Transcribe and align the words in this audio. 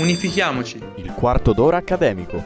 Unifichiamoci. 0.00 0.78
Il 0.96 1.12
quarto 1.12 1.52
d'ora 1.52 1.76
accademico. 1.76 2.42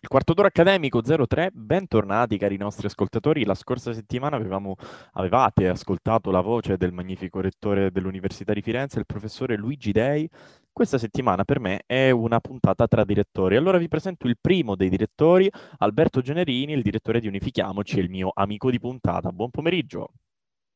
Il 0.00 0.08
quarto 0.08 0.34
d'ora 0.34 0.46
accademico 0.46 1.02
03, 1.02 1.50
bentornati 1.52 2.38
cari 2.38 2.56
nostri 2.56 2.86
ascoltatori. 2.86 3.44
La 3.44 3.56
scorsa 3.56 3.92
settimana 3.92 4.36
avevamo, 4.36 4.76
avevate 5.14 5.68
ascoltato 5.68 6.30
la 6.30 6.42
voce 6.42 6.76
del 6.76 6.92
magnifico 6.92 7.40
rettore 7.40 7.90
dell'Università 7.90 8.52
di 8.52 8.62
Firenze, 8.62 9.00
il 9.00 9.06
professore 9.06 9.56
Luigi 9.56 9.90
Dei. 9.90 10.30
Questa 10.72 10.96
settimana 10.96 11.42
per 11.42 11.58
me 11.58 11.82
è 11.84 12.10
una 12.10 12.38
puntata 12.38 12.86
tra 12.86 13.04
direttori. 13.04 13.56
Allora 13.56 13.78
vi 13.78 13.88
presento 13.88 14.28
il 14.28 14.38
primo 14.40 14.76
dei 14.76 14.90
direttori, 14.90 15.50
Alberto 15.78 16.20
Generini, 16.20 16.72
il 16.72 16.82
direttore 16.82 17.18
di 17.18 17.26
Unifichiamoci 17.26 17.98
il 17.98 18.10
mio 18.10 18.30
amico 18.32 18.70
di 18.70 18.78
puntata. 18.78 19.32
Buon 19.32 19.50
pomeriggio. 19.50 20.10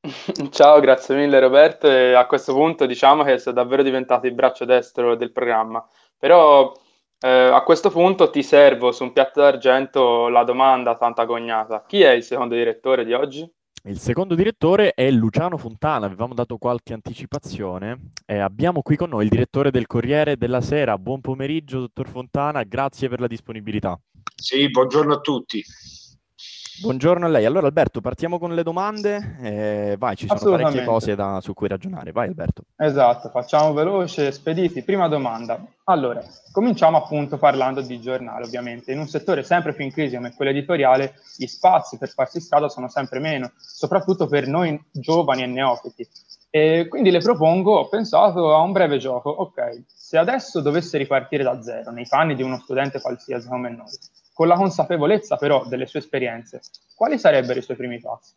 Ciao, 0.51 0.81
grazie 0.81 1.17
mille 1.17 1.41
Roberto. 1.41 1.89
E 1.91 2.13
a 2.15 2.27
questo 2.27 2.53
punto 2.53 2.87
diciamo 2.87 3.25
che 3.25 3.39
sei 3.39 3.53
davvero 3.53 3.83
diventato 3.83 4.27
il 4.27 4.35
braccio 4.35 4.65
destro 4.65 5.17
del 5.17 5.33
programma. 5.33 5.87
Però 6.17 6.73
eh, 7.21 7.29
a 7.29 7.63
questo 7.63 7.91
punto 7.91 8.31
ti 8.31 8.43
servo 8.43 8.93
su 8.93 9.03
un 9.03 9.13
piatto 9.13 9.41
d'argento 9.41 10.29
la 10.29 10.45
domanda 10.45 10.97
tanto 10.97 11.21
agognata. 11.21 11.85
Chi 11.87 12.03
è 12.03 12.11
il 12.11 12.23
secondo 12.23 12.55
direttore 12.55 13.05
di 13.05 13.13
oggi? 13.13 13.51
Il 13.85 13.99
secondo 13.99 14.35
direttore 14.35 14.93
è 14.93 15.09
Luciano 15.11 15.57
Fontana, 15.57 16.07
avevamo 16.07 16.35
dato 16.35 16.59
qualche 16.59 16.93
anticipazione. 16.93 18.11
Eh, 18.27 18.39
abbiamo 18.39 18.83
qui 18.83 18.97
con 18.97 19.09
noi 19.09 19.25
il 19.25 19.31
direttore 19.31 19.71
del 19.71 19.87
Corriere 19.87 20.37
della 20.37 20.61
Sera. 20.61 20.99
Buon 20.99 21.21
pomeriggio, 21.21 21.79
dottor 21.79 22.09
Fontana, 22.09 22.65
grazie 22.65 23.09
per 23.09 23.21
la 23.21 23.29
disponibilità. 23.29 23.99
Sì, 24.35 24.69
buongiorno 24.69 25.15
a 25.15 25.21
tutti. 25.21 25.63
Buongiorno 26.81 27.27
a 27.27 27.29
lei. 27.29 27.45
Allora 27.45 27.67
Alberto, 27.67 28.01
partiamo 28.01 28.39
con 28.39 28.55
le 28.55 28.63
domande. 28.63 29.37
Eh, 29.41 29.97
vai, 29.99 30.15
ci 30.15 30.29
sono 30.29 30.57
parecchie 30.57 30.85
cose 30.85 31.17
da, 31.17 31.41
su 31.41 31.53
cui 31.53 31.67
ragionare. 31.67 32.13
Vai 32.13 32.29
Alberto. 32.29 32.63
Esatto, 32.77 33.31
facciamo 33.31 33.73
veloce, 33.73 34.31
spediti. 34.31 34.85
Prima 34.85 35.09
domanda. 35.09 35.61
Allora, 35.85 36.23
cominciamo 36.53 36.97
appunto 36.97 37.37
parlando 37.37 37.81
di 37.81 38.01
giornale, 38.01 38.45
ovviamente. 38.45 38.93
In 38.93 39.01
un 39.01 39.09
settore 39.09 39.43
sempre 39.43 39.75
più 39.75 39.85
in 39.85 39.91
crisi 39.91 40.15
come 40.15 40.33
quello 40.35 40.53
editoriale, 40.53 41.15
gli 41.37 41.47
spazi 41.47 41.99
per 41.99 42.11
farsi 42.11 42.41
strada 42.41 42.69
sono 42.69 42.89
sempre 42.89 43.19
meno, 43.19 43.51
soprattutto 43.57 44.29
per 44.29 44.47
noi 44.47 44.81
giovani 44.93 45.43
e 45.43 45.47
neofiti. 45.47 46.07
E 46.49 46.87
quindi 46.89 47.11
le 47.11 47.19
propongo, 47.19 47.77
ho 47.77 47.89
pensato 47.89 48.55
a 48.55 48.61
un 48.61 48.71
breve 48.71 48.99
gioco. 48.99 49.31
Ok, 49.31 49.83
se 49.87 50.17
adesso 50.17 50.61
dovesse 50.61 50.97
ripartire 50.97 51.43
da 51.43 51.61
zero, 51.61 51.91
nei 51.91 52.07
panni 52.09 52.37
di 52.37 52.43
uno 52.45 52.59
studente 52.61 53.01
qualsiasi 53.01 53.49
come 53.49 53.69
noi, 53.69 53.91
con 54.39 54.47
la 54.47 54.55
consapevolezza 54.55 55.35
però 55.35 55.67
delle 55.67 55.87
sue 55.87 55.99
esperienze, 55.99 56.61
quali 56.95 57.19
sarebbero 57.19 57.59
i 57.59 57.63
suoi 57.63 57.77
primi 57.77 57.99
passi? 57.99 58.35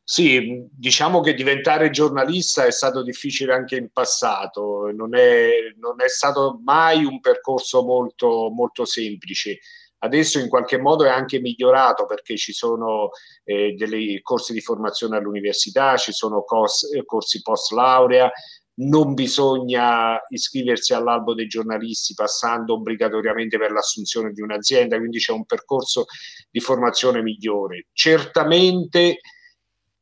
Sì, 0.00 0.64
diciamo 0.70 1.20
che 1.22 1.34
diventare 1.34 1.90
giornalista 1.90 2.64
è 2.64 2.70
stato 2.70 3.02
difficile 3.02 3.52
anche 3.52 3.74
in 3.74 3.90
passato, 3.90 4.92
non 4.94 5.16
è, 5.16 5.48
non 5.80 6.00
è 6.00 6.08
stato 6.08 6.60
mai 6.62 7.04
un 7.04 7.18
percorso 7.18 7.82
molto, 7.82 8.48
molto 8.54 8.84
semplice. 8.84 9.58
Adesso 9.98 10.38
in 10.38 10.48
qualche 10.48 10.78
modo 10.78 11.04
è 11.04 11.08
anche 11.08 11.40
migliorato 11.40 12.06
perché 12.06 12.36
ci 12.36 12.52
sono 12.52 13.08
eh, 13.42 13.74
dei 13.76 14.20
corsi 14.22 14.52
di 14.52 14.60
formazione 14.60 15.16
all'università, 15.16 15.96
ci 15.96 16.12
sono 16.12 16.44
corsi, 16.44 17.02
corsi 17.04 17.42
post 17.42 17.72
laurea, 17.72 18.30
non 18.76 19.14
bisogna 19.14 20.18
iscriversi 20.28 20.94
all'albo 20.94 21.34
dei 21.34 21.46
giornalisti 21.46 22.14
passando 22.14 22.74
obbligatoriamente 22.74 23.56
per 23.58 23.70
l'assunzione 23.70 24.32
di 24.32 24.40
un'azienda, 24.40 24.98
quindi 24.98 25.18
c'è 25.18 25.32
un 25.32 25.44
percorso 25.44 26.06
di 26.50 26.60
formazione 26.60 27.22
migliore. 27.22 27.86
Certamente 27.92 29.20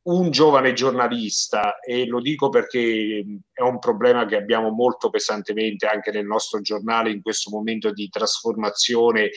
un 0.03 0.31
giovane 0.31 0.73
giornalista, 0.73 1.79
e 1.79 2.05
lo 2.05 2.19
dico 2.19 2.49
perché 2.49 3.23
è 3.53 3.61
un 3.61 3.79
problema 3.79 4.25
che 4.25 4.35
abbiamo 4.35 4.69
molto 4.71 5.09
pesantemente 5.09 5.85
anche 5.85 6.11
nel 6.11 6.25
nostro 6.25 6.59
giornale 6.59 7.11
in 7.11 7.21
questo 7.21 7.49
momento 7.51 7.91
di 7.91 8.09
trasformazione 8.09 9.29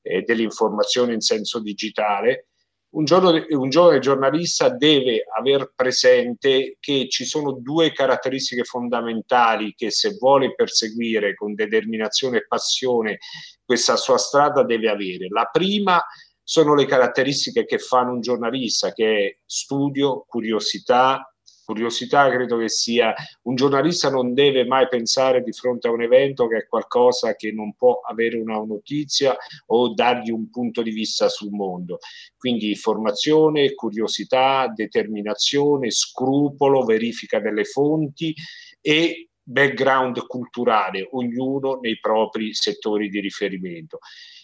eh, 0.00 0.22
dell'informazione 0.22 1.12
in 1.12 1.20
senso 1.20 1.60
digitale, 1.60 2.48
un, 2.94 3.04
giorno, 3.04 3.44
un 3.48 3.68
giovane 3.68 3.98
giornalista 3.98 4.68
deve 4.68 5.24
aver 5.36 5.72
presente 5.74 6.76
che 6.78 7.08
ci 7.08 7.24
sono 7.24 7.52
due 7.52 7.92
caratteristiche 7.92 8.64
fondamentali 8.64 9.74
che 9.74 9.90
se 9.90 10.16
vuole 10.18 10.54
perseguire 10.54 11.34
con 11.34 11.54
determinazione 11.54 12.38
e 12.38 12.46
passione 12.46 13.18
questa 13.64 13.96
sua 13.96 14.18
strada 14.18 14.62
deve 14.62 14.88
avere. 14.88 15.28
La 15.28 15.48
prima 15.50 16.02
sono 16.42 16.74
le 16.74 16.86
caratteristiche 16.86 17.64
che 17.64 17.78
fanno 17.78 18.12
un 18.12 18.20
giornalista, 18.20 18.92
che 18.92 19.26
è 19.26 19.38
studio, 19.44 20.24
curiosità, 20.28 21.33
curiosità 21.64 22.30
credo 22.30 22.58
che 22.58 22.68
sia 22.68 23.14
un 23.42 23.54
giornalista 23.54 24.10
non 24.10 24.34
deve 24.34 24.64
mai 24.64 24.86
pensare 24.88 25.42
di 25.42 25.52
fronte 25.52 25.88
a 25.88 25.90
un 25.90 26.02
evento 26.02 26.46
che 26.46 26.58
è 26.58 26.66
qualcosa 26.66 27.34
che 27.34 27.52
non 27.52 27.74
può 27.74 28.00
avere 28.00 28.36
una 28.36 28.56
notizia 28.58 29.36
o 29.66 29.92
dargli 29.94 30.30
un 30.30 30.50
punto 30.50 30.82
di 30.82 30.90
vista 30.90 31.28
sul 31.28 31.50
mondo. 31.50 31.98
Quindi 32.36 32.74
formazione, 32.74 33.74
curiosità, 33.74 34.70
determinazione, 34.74 35.90
scrupolo, 35.90 36.84
verifica 36.84 37.40
delle 37.40 37.64
fonti 37.64 38.34
e 38.80 39.28
background 39.42 40.26
culturale, 40.26 41.06
ognuno 41.12 41.78
nei 41.80 41.98
propri 41.98 42.54
settori 42.54 43.08
di 43.08 43.20
riferimento. 43.20 43.98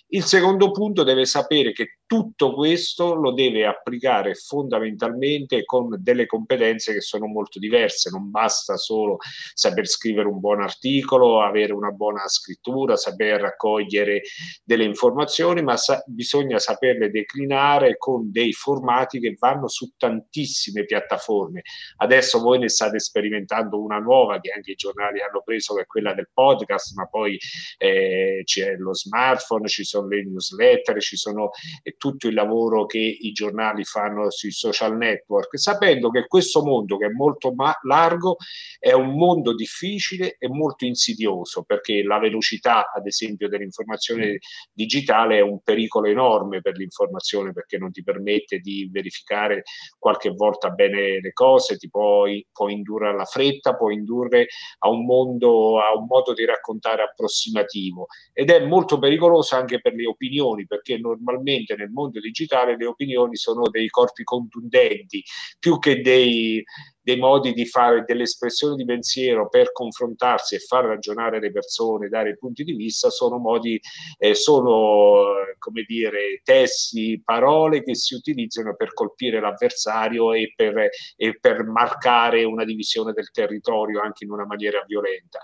Il 0.08 0.24
secondo 0.24 0.70
punto 0.70 1.04
deve 1.04 1.24
sapere 1.24 1.72
che 1.72 1.99
tutto 2.10 2.54
questo 2.54 3.14
lo 3.14 3.30
deve 3.30 3.64
applicare 3.66 4.34
fondamentalmente 4.34 5.64
con 5.64 5.94
delle 5.96 6.26
competenze 6.26 6.92
che 6.92 7.00
sono 7.00 7.26
molto 7.26 7.60
diverse, 7.60 8.10
non 8.10 8.32
basta 8.32 8.76
solo 8.76 9.18
saper 9.54 9.86
scrivere 9.86 10.26
un 10.26 10.40
buon 10.40 10.60
articolo, 10.60 11.40
avere 11.40 11.72
una 11.72 11.92
buona 11.92 12.26
scrittura, 12.26 12.96
saper 12.96 13.42
raccogliere 13.42 14.22
delle 14.64 14.82
informazioni, 14.82 15.62
ma 15.62 15.76
sa- 15.76 16.02
bisogna 16.04 16.58
saperle 16.58 17.12
declinare 17.12 17.96
con 17.96 18.32
dei 18.32 18.52
formati 18.54 19.20
che 19.20 19.36
vanno 19.38 19.68
su 19.68 19.92
tantissime 19.96 20.86
piattaforme. 20.86 21.62
Adesso 21.98 22.40
voi 22.40 22.58
ne 22.58 22.70
state 22.70 22.98
sperimentando 22.98 23.80
una 23.80 24.00
nuova 24.00 24.40
che 24.40 24.50
anche 24.50 24.72
i 24.72 24.74
giornali 24.74 25.20
hanno 25.22 25.42
preso, 25.44 25.74
che 25.74 25.82
è 25.82 25.86
quella 25.86 26.12
del 26.12 26.28
podcast, 26.34 26.92
ma 26.96 27.06
poi 27.06 27.38
eh, 27.78 28.42
c'è 28.42 28.74
lo 28.74 28.96
smartphone, 28.96 29.68
ci 29.68 29.84
sono 29.84 30.08
le 30.08 30.24
newsletter, 30.24 31.00
ci 31.00 31.14
sono 31.14 31.50
eh, 31.84 31.98
tutto 32.00 32.28
il 32.28 32.34
lavoro 32.34 32.86
che 32.86 32.98
i 32.98 33.30
giornali 33.32 33.84
fanno 33.84 34.30
sui 34.30 34.52
social 34.52 34.96
network, 34.96 35.58
sapendo 35.58 36.08
che 36.08 36.26
questo 36.26 36.62
mondo 36.62 36.96
che 36.96 37.06
è 37.06 37.10
molto 37.10 37.52
ma- 37.52 37.78
largo 37.82 38.36
è 38.78 38.92
un 38.92 39.14
mondo 39.14 39.54
difficile 39.54 40.36
e 40.38 40.48
molto 40.48 40.86
insidioso, 40.86 41.62
perché 41.62 42.02
la 42.02 42.18
velocità, 42.18 42.90
ad 42.90 43.06
esempio, 43.06 43.50
dell'informazione 43.50 44.38
digitale 44.72 45.36
è 45.36 45.40
un 45.42 45.60
pericolo 45.60 46.08
enorme 46.08 46.62
per 46.62 46.78
l'informazione, 46.78 47.52
perché 47.52 47.76
non 47.76 47.92
ti 47.92 48.02
permette 48.02 48.60
di 48.60 48.88
verificare 48.90 49.64
qualche 49.98 50.30
volta 50.30 50.70
bene 50.70 51.20
le 51.20 51.32
cose, 51.34 51.76
ti 51.76 51.90
può, 51.90 52.24
può 52.50 52.68
indurre 52.70 53.10
alla 53.10 53.26
fretta, 53.26 53.76
può 53.76 53.90
indurre 53.90 54.46
a 54.78 54.88
un 54.88 55.04
mondo, 55.04 55.78
a 55.82 55.94
un 55.94 56.06
modo 56.06 56.32
di 56.32 56.46
raccontare 56.46 57.02
approssimativo. 57.02 58.06
Ed 58.32 58.48
è 58.48 58.64
molto 58.64 58.98
pericoloso 58.98 59.54
anche 59.54 59.82
per 59.82 59.92
le 59.92 60.06
opinioni, 60.06 60.66
perché 60.66 60.96
normalmente 60.96 61.74
nel 61.76 61.89
mondo 61.92 62.20
digitale 62.20 62.76
le 62.76 62.86
opinioni 62.86 63.36
sono 63.36 63.68
dei 63.68 63.88
corpi 63.88 64.24
contundenti, 64.24 65.22
più 65.58 65.78
che 65.78 66.00
dei, 66.00 66.62
dei 67.02 67.16
modi 67.18 67.52
di 67.52 67.66
fare 67.66 68.04
delle 68.06 68.24
espressioni 68.24 68.76
di 68.76 68.84
pensiero 68.84 69.48
per 69.48 69.72
confrontarsi 69.72 70.54
e 70.54 70.58
far 70.58 70.84
ragionare 70.84 71.40
le 71.40 71.50
persone, 71.50 72.08
dare 72.08 72.36
punti 72.36 72.62
di 72.64 72.72
vista, 72.72 73.10
sono 73.10 73.38
modi, 73.38 73.80
eh, 74.18 74.34
sono 74.34 75.24
come 75.58 75.84
dire, 75.86 76.40
testi, 76.42 77.20
parole 77.24 77.82
che 77.82 77.94
si 77.94 78.14
utilizzano 78.14 78.74
per 78.76 78.92
colpire 78.92 79.40
l'avversario 79.40 80.32
e 80.32 80.52
per, 80.54 80.88
e 81.16 81.38
per 81.38 81.64
marcare 81.64 82.44
una 82.44 82.64
divisione 82.64 83.12
del 83.12 83.30
territorio 83.30 84.00
anche 84.00 84.24
in 84.24 84.30
una 84.30 84.46
maniera 84.46 84.82
violenta. 84.86 85.38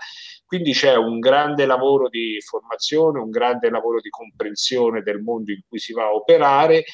Quindi 0.47 0.71
c'è 0.71 0.95
un 0.95 1.19
grande 1.19 1.65
lavoro 1.65 2.07
di 2.07 2.37
formazione, 2.39 3.19
un 3.19 3.29
grande 3.29 3.69
lavoro 3.69 3.99
di 3.99 4.09
comprensione 4.09 5.01
del 5.01 5.21
mondo 5.21 5.51
in 5.51 5.59
cui 5.67 5.77
si 5.77 5.91
va 5.91 6.05
a 6.05 6.13
operare 6.13 6.85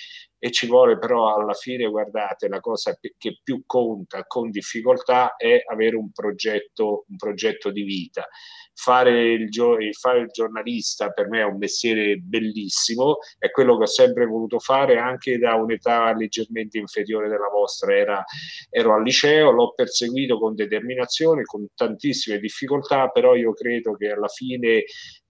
e 0.45 0.51
ci 0.51 0.67
vuole 0.67 0.97
però 0.97 1.33
alla 1.33 1.53
fine, 1.53 1.87
guardate, 1.87 2.49
la 2.49 2.59
cosa 2.59 2.97
che 2.99 3.39
più 3.41 3.63
conta 3.65 4.25
con 4.25 4.49
difficoltà 4.49 5.37
è 5.37 5.63
avere 5.65 5.95
un 5.95 6.11
progetto, 6.11 7.05
un 7.07 7.15
progetto 7.15 7.71
di 7.71 7.83
vita. 7.83 8.27
Fare 8.73 9.31
il, 9.31 9.47
fare 9.93 10.19
il, 10.19 10.27
giornalista 10.27 11.11
per 11.11 11.29
me 11.29 11.39
è 11.39 11.45
un 11.45 11.55
mestiere 11.57 12.17
bellissimo, 12.17 13.19
è 13.37 13.51
quello 13.51 13.77
che 13.77 13.83
ho 13.83 13.87
sempre 13.87 14.25
voluto 14.25 14.59
fare 14.59 14.97
anche 14.97 15.37
da 15.37 15.55
un'età 15.55 16.13
leggermente 16.13 16.77
inferiore 16.77 17.29
della 17.29 17.47
vostra. 17.47 17.95
Era, 17.95 18.21
ero 18.69 18.95
al 18.95 19.03
liceo, 19.03 19.49
l'ho 19.49 19.71
perseguito 19.73 20.37
con 20.39 20.55
determinazione, 20.55 21.43
con 21.43 21.65
tantissime 21.73 22.39
difficoltà, 22.39 23.07
però 23.07 23.33
io 23.33 23.53
credo 23.53 23.95
che 23.95 24.09
alla 24.09 24.27
fine 24.27 24.83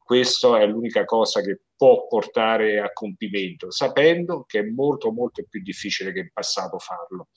questa 0.04 0.60
è 0.60 0.66
l'unica 0.66 1.06
cosa 1.06 1.42
che 1.42 1.62
può 1.76 2.08
portare 2.08 2.80
a 2.80 2.92
compimento, 2.94 3.72
sapendo 3.72 4.44
che 4.48 4.60
è 4.60 4.64
molto 4.64 5.12
molto 5.12 5.44
più 5.50 5.62
difficile 5.62 6.12
che 6.12 6.20
in 6.20 6.30
passato 6.32 6.78
farlo. 6.78 7.30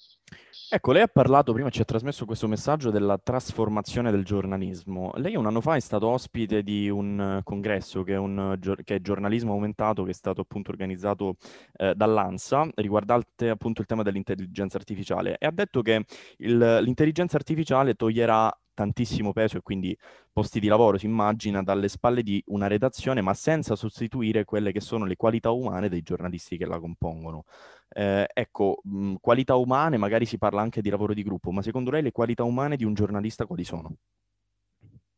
Ecco, 0.68 0.90
lei 0.90 1.02
ha 1.02 1.06
parlato 1.06 1.52
prima, 1.52 1.70
ci 1.70 1.80
ha 1.80 1.84
trasmesso 1.84 2.24
questo 2.24 2.48
messaggio 2.48 2.90
della 2.90 3.18
trasformazione 3.18 4.10
del 4.10 4.24
giornalismo. 4.24 5.12
Lei 5.14 5.36
un 5.36 5.46
anno 5.46 5.60
fa 5.60 5.76
è 5.76 5.80
stato 5.80 6.08
ospite 6.08 6.64
di 6.64 6.88
un 6.88 7.40
congresso 7.44 8.02
che 8.02 8.14
è, 8.14 8.18
un, 8.18 8.58
che 8.82 8.96
è 8.96 9.00
giornalismo 9.00 9.52
aumentato, 9.52 10.02
che 10.02 10.10
è 10.10 10.14
stato 10.14 10.40
appunto 10.40 10.72
organizzato 10.72 11.36
eh, 11.76 11.94
dall'ANSA, 11.94 12.70
riguardante 12.74 13.48
appunto 13.48 13.80
il 13.80 13.86
tema 13.86 14.02
dell'intelligenza 14.02 14.76
artificiale, 14.76 15.36
e 15.38 15.46
ha 15.46 15.52
detto 15.52 15.82
che 15.82 16.04
il, 16.38 16.58
l'intelligenza 16.82 17.36
artificiale 17.36 17.94
toglierà 17.94 18.52
tantissimo 18.76 19.32
peso 19.32 19.56
e 19.58 19.62
quindi 19.62 19.98
posti 20.32 20.60
di 20.60 20.68
lavoro, 20.68 20.98
si 20.98 21.06
immagina, 21.06 21.64
dalle 21.64 21.88
spalle 21.88 22.22
di 22.22 22.42
una 22.48 22.68
redazione, 22.68 23.22
ma 23.22 23.34
senza 23.34 23.74
sostituire 23.74 24.44
quelle 24.44 24.70
che 24.72 24.80
sono 24.80 25.06
le 25.06 25.16
qualità 25.16 25.50
umane 25.50 25.88
dei 25.88 26.02
giornalisti 26.02 26.56
che 26.58 26.66
la 26.66 26.78
compongono. 26.78 27.44
Eh, 27.88 28.26
ecco, 28.32 28.80
mh, 28.84 29.14
qualità 29.20 29.56
umane, 29.56 29.96
magari 29.96 30.26
si 30.26 30.38
parla 30.38 30.60
anche 30.62 30.82
di 30.82 30.90
lavoro 30.90 31.14
di 31.14 31.22
gruppo, 31.24 31.50
ma 31.52 31.62
secondo 31.62 31.90
lei 31.90 32.02
le 32.02 32.12
qualità 32.12 32.44
umane 32.44 32.76
di 32.76 32.84
un 32.84 32.94
giornalista 32.94 33.46
quali 33.46 33.64
sono? 33.64 33.96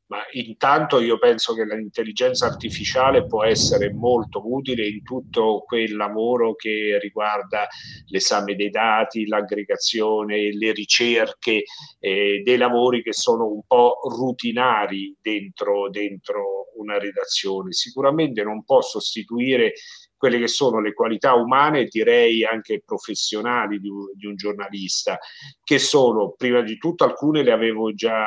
Ma 0.09 0.23
intanto 0.33 1.01
io 1.01 1.19
penso 1.19 1.53
che 1.53 1.65
l'intelligenza 1.65 2.47
artificiale 2.47 3.27
può 3.27 3.45
essere 3.45 3.93
molto 3.93 4.41
utile 4.43 4.87
in 4.87 5.03
tutto 5.03 5.65
quel 5.67 5.97
lavoro 5.97 6.55
che 6.55 6.99
riguarda 6.99 7.67
l'esame 8.07 8.55
dei 8.57 8.71
dati, 8.71 9.27
l'aggregazione, 9.27 10.51
le 10.55 10.73
ricerche, 10.73 11.65
eh, 11.99 12.41
dei 12.43 12.57
lavori 12.57 13.03
che 13.03 13.13
sono 13.13 13.49
un 13.49 13.61
po' 13.67 13.99
rutinari 14.09 15.15
dentro, 15.21 15.91
dentro 15.91 16.71
una 16.79 16.99
redazione. 16.99 17.73
Sicuramente 17.73 18.43
non 18.43 18.65
può 18.65 18.81
sostituire 18.81 19.75
quelle 20.17 20.39
che 20.39 20.49
sono 20.49 20.81
le 20.81 20.95
qualità 20.95 21.35
umane, 21.35 21.85
direi 21.85 22.45
anche 22.45 22.83
professionali 22.83 23.79
di 23.79 23.89
un, 23.89 24.07
di 24.15 24.25
un, 24.25 24.37
giornalista, 24.37 25.19
che 25.63 25.79
sono, 25.79 26.33
prima 26.35 26.63
di 26.63 26.79
tutto, 26.79 27.05
alcune 27.05 27.43
le 27.43 27.53
avevo 27.53 27.93
già 27.93 28.25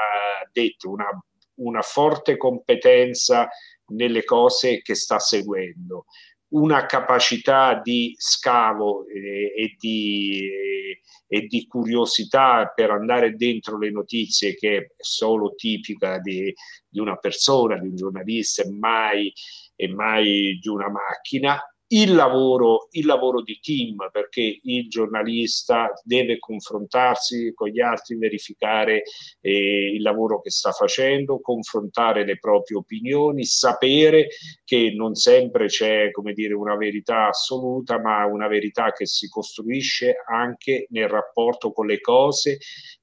dette, 0.51 0.87
una 0.87 1.09
una 1.55 1.81
forte 1.81 2.37
competenza 2.37 3.49
nelle 3.87 4.23
cose 4.23 4.81
che 4.81 4.95
sta 4.95 5.19
seguendo, 5.19 6.05
una 6.49 6.85
capacità 6.85 7.79
di 7.81 8.13
scavo 8.17 9.05
eh, 9.07 9.53
e, 9.55 9.75
di, 9.77 10.39
eh, 10.39 11.01
e, 11.27 11.47
di, 11.47 11.65
curiosità 11.65 12.71
per 12.73 12.91
andare 12.91 13.35
dentro 13.35 13.77
le 13.77 13.89
notizie 13.89 14.55
che 14.55 14.77
è 14.77 14.87
solo 14.97 15.53
tipica 15.55 16.19
di, 16.19 16.53
di 16.87 16.99
una 16.99 17.15
persona, 17.17 17.77
di 17.77 17.87
un 17.87 17.95
giornalista 17.95 18.63
mai, 18.69 19.31
e 19.75 19.87
mai 19.87 20.59
di 20.61 20.67
una 20.67 20.89
macchina 20.89 21.59
il 21.93 22.13
lavoro, 22.13 22.87
il 22.91 23.05
lavoro 23.05 23.41
di 23.41 23.59
team, 23.61 24.09
perché 24.11 24.59
il 24.63 24.87
giornalista 24.87 25.91
deve 26.03 26.39
confrontarsi 26.39 27.51
con 27.53 27.69
gli 27.69 27.81
altri, 27.81 28.17
verificare 28.17 29.03
eh, 29.41 29.93
il 29.93 30.01
lavoro 30.01 30.39
che 30.41 30.51
sta 30.51 30.71
facendo, 30.71 31.41
confrontare 31.41 32.25
le 32.25 32.37
proprie 32.37 32.77
opinioni, 32.77 33.43
sapere 33.43 34.27
che 34.63 34.93
non 34.95 35.15
sempre 35.15 35.67
c'è, 35.67 36.11
come 36.11 36.33
dire, 36.33 36.53
una 36.53 36.77
verità 36.77 37.27
assoluta, 37.27 37.99
ma 37.99 38.25
una 38.25 38.47
verità 38.47 38.91
che 38.93 39.05
si 39.05 39.27
costruisce 39.27 40.15
anche 40.25 40.87
nel 40.91 41.09
rapporto 41.09 41.73
con 41.73 41.87
le 41.87 41.99
cose 41.99 42.57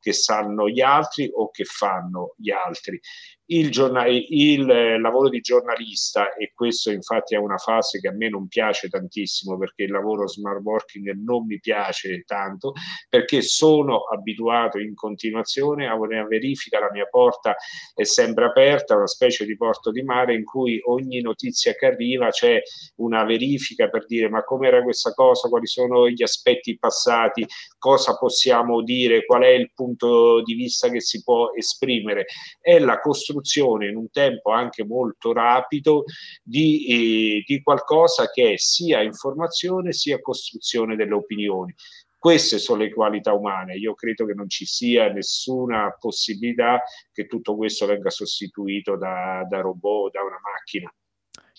che 0.08 0.14
sanno 0.14 0.69
gli 0.69 0.81
altri 0.81 1.31
o 1.31 1.50
che 1.50 1.64
fanno 1.64 2.34
gli 2.38 2.50
altri. 2.50 2.99
Il, 3.50 3.70
giornale, 3.70 4.10
il 4.28 4.69
eh, 4.69 4.99
lavoro 4.99 5.31
di 5.31 5.40
giornalista, 5.40 6.34
e 6.34 6.52
questo 6.55 6.90
infatti 6.90 7.34
è 7.34 7.38
una 7.38 7.56
fase 7.56 7.99
che 7.99 8.08
a 8.08 8.12
me 8.12 8.28
non 8.28 8.46
piace 8.46 8.88
tantissimo 8.88 9.56
perché 9.56 9.84
il 9.84 9.90
lavoro 9.90 10.28
smart 10.28 10.60
working 10.62 11.10
non 11.25 11.46
mi 11.46 11.58
piace 11.58 12.25
tanto, 12.26 12.72
perché 13.08 13.40
sono 13.40 14.00
abituato 14.02 14.78
in 14.78 14.94
continuazione 14.94 15.88
a 15.88 15.94
una 15.94 16.26
verifica, 16.26 16.78
la 16.78 16.90
mia 16.93 17.06
porta 17.06 17.56
è 17.94 18.04
sempre 18.04 18.44
aperta, 18.44 18.96
una 18.96 19.06
specie 19.06 19.46
di 19.46 19.56
porto 19.56 19.90
di 19.90 20.02
mare 20.02 20.34
in 20.34 20.44
cui 20.44 20.78
ogni 20.84 21.22
notizia 21.22 21.72
che 21.72 21.87
arriva 21.87 22.28
c'è 22.28 22.61
una 22.96 23.25
verifica 23.25 23.88
per 23.88 24.04
dire 24.04 24.28
ma 24.28 24.44
com'era 24.44 24.82
questa 24.82 25.14
cosa, 25.14 25.49
quali 25.49 25.66
sono 25.66 26.06
gli 26.06 26.22
aspetti 26.22 26.76
passati, 26.78 27.46
cosa 27.78 28.14
possiamo 28.19 28.82
dire, 28.82 29.25
qual 29.25 29.43
è 29.43 29.49
il 29.49 29.72
punto 29.72 29.98
di 30.45 30.55
vista 30.55 30.89
che 30.89 31.00
si 31.00 31.23
può 31.23 31.50
esprimere. 31.55 32.27
È 32.61 32.79
la 32.79 33.00
costruzione 33.00 33.27
costruzione 33.49 33.89
in 33.89 33.97
un 33.97 34.11
tempo 34.11 34.50
anche 34.50 34.85
molto 34.85 35.33
rapido 35.33 36.05
di, 36.43 36.87
eh, 37.39 37.43
di 37.47 37.62
qualcosa 37.62 38.31
che 38.31 38.53
è 38.53 38.56
sia 38.56 39.03
informazione 39.03 39.93
sia 39.93 40.21
costruzione 40.21 40.97
delle 40.97 41.15
opinioni. 41.15 41.75
Queste 42.17 42.59
sono 42.59 42.83
le 42.83 42.93
qualità 42.93 43.33
umane. 43.33 43.77
Io 43.77 43.95
credo 43.95 44.27
che 44.27 44.35
non 44.35 44.49
ci 44.49 44.65
sia 44.65 45.09
nessuna 45.09 45.97
possibilità 45.99 46.83
che 47.12 47.27
tutto 47.27 47.56
questo 47.56 47.87
venga 47.87 48.11
sostituito 48.11 48.97
da, 48.97 49.47
da 49.49 49.61
robot, 49.61 50.12
da 50.12 50.23
una 50.23 50.41
macchina. 50.43 50.93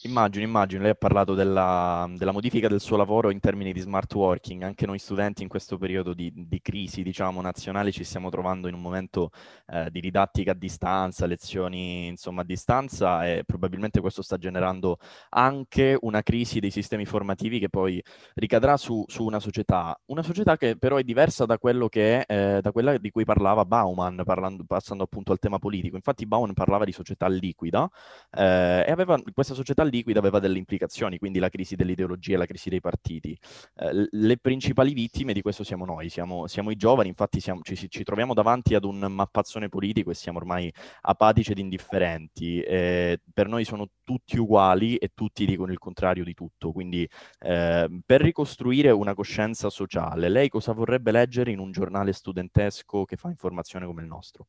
Immagino, 0.03 0.45
immagino, 0.45 0.81
lei 0.81 0.91
ha 0.91 0.95
parlato 0.95 1.33
della, 1.33 2.09
della, 2.15 2.31
modifica 2.31 2.69
del 2.69 2.79
suo 2.79 2.95
lavoro 2.95 3.31
in 3.31 3.41
termini 3.41 3.73
di 3.73 3.81
smart 3.81 4.13
working, 4.15 4.63
anche 4.63 4.85
noi 4.85 4.97
studenti 4.97 5.43
in 5.43 5.49
questo 5.49 5.77
periodo 5.77 6.13
di, 6.13 6.31
di 6.33 6.61
crisi, 6.61 7.03
diciamo, 7.03 7.41
nazionale 7.41 7.91
ci 7.91 8.05
stiamo 8.05 8.29
trovando 8.29 8.69
in 8.69 8.75
un 8.75 8.79
momento 8.79 9.31
eh, 9.67 9.89
di 9.91 9.99
didattica 9.99 10.51
a 10.51 10.53
distanza, 10.53 11.25
lezioni, 11.25 12.07
insomma, 12.07 12.43
a 12.43 12.45
distanza 12.45 13.27
e 13.27 13.43
probabilmente 13.45 13.99
questo 13.99 14.21
sta 14.21 14.37
generando 14.37 14.99
anche 15.31 15.97
una 15.99 16.23
crisi 16.23 16.61
dei 16.61 16.71
sistemi 16.71 17.03
formativi 17.03 17.59
che 17.59 17.67
poi 17.67 18.01
ricadrà 18.35 18.77
su, 18.77 19.03
su 19.05 19.25
una 19.25 19.41
società, 19.41 19.99
una 20.05 20.23
società 20.23 20.55
che 20.55 20.77
però 20.77 20.95
è 20.95 21.03
diversa 21.03 21.43
da 21.45 21.57
è, 21.59 22.23
eh, 22.25 22.59
da 22.61 22.71
quella 22.71 22.97
di 22.97 23.11
cui 23.11 23.25
parlava 23.25 23.65
Bauman, 23.65 24.21
parlando, 24.23 24.63
passando 24.63 25.03
appunto 25.03 25.33
al 25.33 25.39
tema 25.39 25.59
politico. 25.59 25.97
Infatti 25.97 26.25
Bauman 26.25 26.53
parlava 26.53 26.85
di 26.85 26.93
società 26.93 27.27
liquida 27.27 27.89
eh, 28.31 28.85
e 28.87 28.91
aveva 28.91 29.21
questa 29.33 29.53
società 29.53 29.87
liquida 29.89 30.19
aveva 30.19 30.39
delle 30.39 30.57
implicazioni, 30.57 31.17
quindi 31.17 31.39
la 31.39 31.49
crisi 31.49 31.75
dell'ideologia, 31.75 32.37
la 32.37 32.45
crisi 32.45 32.69
dei 32.69 32.79
partiti. 32.79 33.37
Eh, 33.75 34.07
le 34.09 34.37
principali 34.37 34.93
vittime 34.93 35.33
di 35.33 35.41
questo 35.41 35.63
siamo 35.63 35.85
noi, 35.85 36.09
siamo, 36.09 36.47
siamo 36.47 36.71
i 36.71 36.75
giovani, 36.75 37.09
infatti 37.09 37.39
siamo, 37.39 37.61
ci, 37.63 37.89
ci, 37.89 38.03
troviamo 38.03 38.33
davanti 38.33 38.75
ad 38.75 38.83
un 38.83 38.99
mappazzone 38.99 39.69
politico 39.69 40.11
e 40.11 40.13
siamo 40.13 40.37
ormai 40.37 40.71
apatici 41.01 41.51
ed 41.51 41.59
indifferenti. 41.59 42.61
Eh, 42.61 43.19
per 43.33 43.47
noi 43.47 43.65
sono 43.65 43.89
tutti 44.03 44.37
uguali 44.37 44.95
e 44.97 45.11
tutti 45.13 45.45
dicono 45.45 45.71
il 45.71 45.79
contrario 45.79 46.23
di 46.23 46.33
tutto, 46.33 46.71
quindi 46.71 47.07
eh, 47.39 48.01
per 48.05 48.21
ricostruire 48.21 48.91
una 48.91 49.13
coscienza 49.13 49.69
sociale, 49.69 50.29
lei 50.29 50.49
cosa 50.49 50.73
vorrebbe 50.73 51.11
leggere 51.11 51.51
in 51.51 51.59
un 51.59 51.71
giornale 51.71 52.13
studentesco 52.13 53.05
che 53.05 53.17
fa 53.17 53.29
informazione 53.29 53.85
come 53.85 54.01
il 54.01 54.07
nostro? 54.07 54.47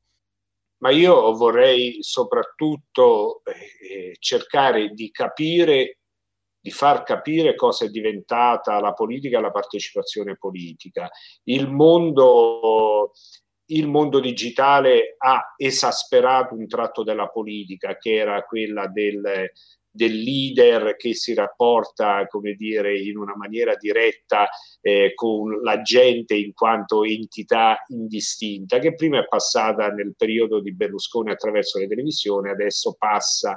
Ma 0.81 0.91
io 0.91 1.33
vorrei 1.35 2.03
soprattutto 2.03 3.43
eh, 3.45 4.17
cercare 4.19 4.91
di 4.91 5.11
capire, 5.11 5.99
di 6.61 6.71
far 6.71 7.03
capire 7.03 7.55
cosa 7.55 7.85
è 7.85 7.89
diventata 7.89 8.81
la 8.81 8.93
politica 8.93 9.39
e 9.39 9.41
la 9.41 9.51
partecipazione 9.51 10.37
politica. 10.37 11.11
Il 11.45 11.71
mondo, 11.71 13.13
il 13.67 13.89
mondo 13.89 14.21
digitale 14.21 15.17
ha 15.19 15.55
esasperato 15.57 16.55
un 16.55 16.67
tratto 16.67 17.03
della 17.03 17.29
politica 17.29 17.97
che 17.97 18.15
era 18.15 18.43
quella 18.45 18.87
del 18.87 19.51
del 19.91 20.13
leader 20.13 20.97
che 20.97 21.15
si 21.15 21.35
rapporta, 21.35 22.27
come 22.27 22.55
dire, 22.55 22.99
in 22.99 23.17
una 23.17 23.37
maniera 23.37 23.75
diretta 23.77 24.49
eh, 24.81 25.13
con 25.15 25.61
la 25.63 25.83
gente 25.83 26.35
in 26.35 26.53
quanto 26.53 27.05
entità 27.05 27.85
indistinta, 27.89 28.79
che 28.79 28.95
prima 28.95 29.19
è 29.19 29.27
passata 29.27 29.89
nel 29.89 30.15
periodo 30.17 30.61
di 30.61 30.75
Berlusconi 30.75 31.31
attraverso 31.31 31.79
le 31.79 31.89
televisioni, 31.89 32.51
adesso 32.51 32.95
passa 32.99 33.57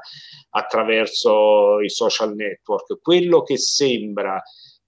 attraverso 0.49 1.79
i 1.81 1.89
social 1.89 2.33
network. 2.35 2.99
Quello 3.01 3.43
che 3.43 3.57
sembra 3.57 4.41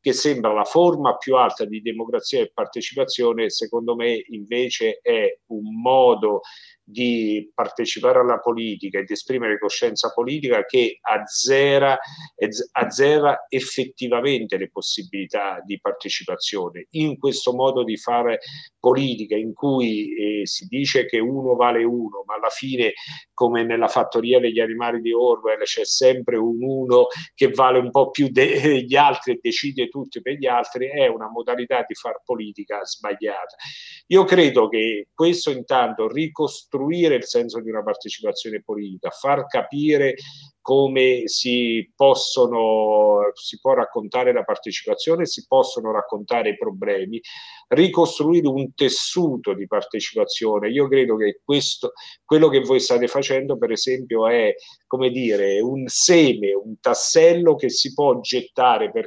che 0.06 0.14
sembra 0.14 0.54
la 0.54 0.66
forma 0.66 1.18
più 1.18 1.36
alta 1.36 1.66
di 1.66 1.82
democrazia 1.82 2.40
e 2.40 2.52
partecipazione, 2.54 3.50
secondo 3.50 3.96
me 3.96 4.24
invece 4.30 5.00
è 5.02 5.40
un 5.48 5.82
modo 5.82 6.42
di 6.88 7.52
partecipare 7.54 8.20
alla 8.20 8.40
politica 8.40 9.00
e 9.00 9.04
di 9.04 9.14
esprimere 9.14 9.58
coscienza 9.58 10.12
politica 10.14 10.66
che 10.66 11.00
azzera, 11.02 11.98
azzera 12.74 13.46
effettivamente 13.50 14.58
le 14.58 14.70
possibilità 14.70 15.60
di 15.66 15.80
partecipazione. 15.80 16.86
In 16.92 17.18
questo 17.18 17.54
modo 17.54 17.84
di 17.84 17.98
fare 17.98 18.40
politica 18.86 19.36
in 19.36 19.56
cui 19.56 20.14
eh, 20.14 20.46
si 20.46 20.68
dice 20.68 21.08
che 21.08 21.18
uno 21.18 21.56
vale 21.56 21.84
uno, 21.84 22.24
ma 22.28 22.36
alla 22.36 22.50
fine, 22.50 22.94
come 23.34 23.64
nella 23.64 23.88
fattoria 23.88 24.40
degli 24.40 24.60
animali 24.60 25.02
di 25.02 25.12
Orwell, 25.12 25.64
c'è 25.64 25.84
sempre 25.84 26.38
un 26.38 26.62
uno 26.62 27.08
che 27.34 27.50
vale 27.50 27.80
un 27.80 27.90
po' 27.90 28.12
più 28.12 28.30
degli 28.30 28.94
altri 28.96 29.32
e 29.32 29.40
decide 29.42 29.88
tutto 29.88 30.22
per 30.22 30.36
gli 30.36 30.46
altri, 30.46 30.88
è 30.88 31.08
una 31.08 31.32
modalità 31.32 31.84
di 31.88 31.96
far 31.96 32.22
politica 32.24 32.86
sbagliata. 32.86 33.56
Io 34.08 34.24
credo 34.24 34.70
che 34.70 35.08
questo 35.16 35.50
intanto 35.50 36.08
ricostruire 36.08 37.16
il 37.16 37.26
senso 37.26 37.60
di 37.62 37.72
una 37.72 37.82
partecipazione 37.82 38.62
politica, 38.62 39.10
far 39.10 39.48
capire 39.48 40.14
come 40.66 41.28
si 41.28 41.92
possono, 41.96 43.30
si 43.36 43.60
può 43.60 43.76
raccontare 43.76 44.34
la 44.34 44.44
partecipazione, 44.44 45.28
si 45.28 45.46
possono 45.46 45.92
raccontare 45.92 46.50
i 46.50 46.58
problemi, 46.58 47.22
ricostruire 47.68 48.48
un 48.48 48.74
tessuto 48.74 49.54
di 49.54 49.68
partecipazione. 49.68 50.72
Io 50.72 50.88
credo 50.88 51.18
che 51.18 51.40
questo, 51.44 51.92
quello 52.24 52.50
che 52.50 52.62
voi 52.62 52.80
state 52.80 53.06
facendo, 53.08 53.60
per 53.60 53.70
esempio, 53.70 54.28
è 54.28 54.56
come 54.88 55.12
dire 55.12 55.60
un 55.60 55.84
seme, 55.86 56.56
un 56.56 56.80
tassello 56.80 57.54
che 57.54 57.70
si 57.70 57.94
può 57.94 58.20
gettare, 58.20 58.90
per, 58.90 59.06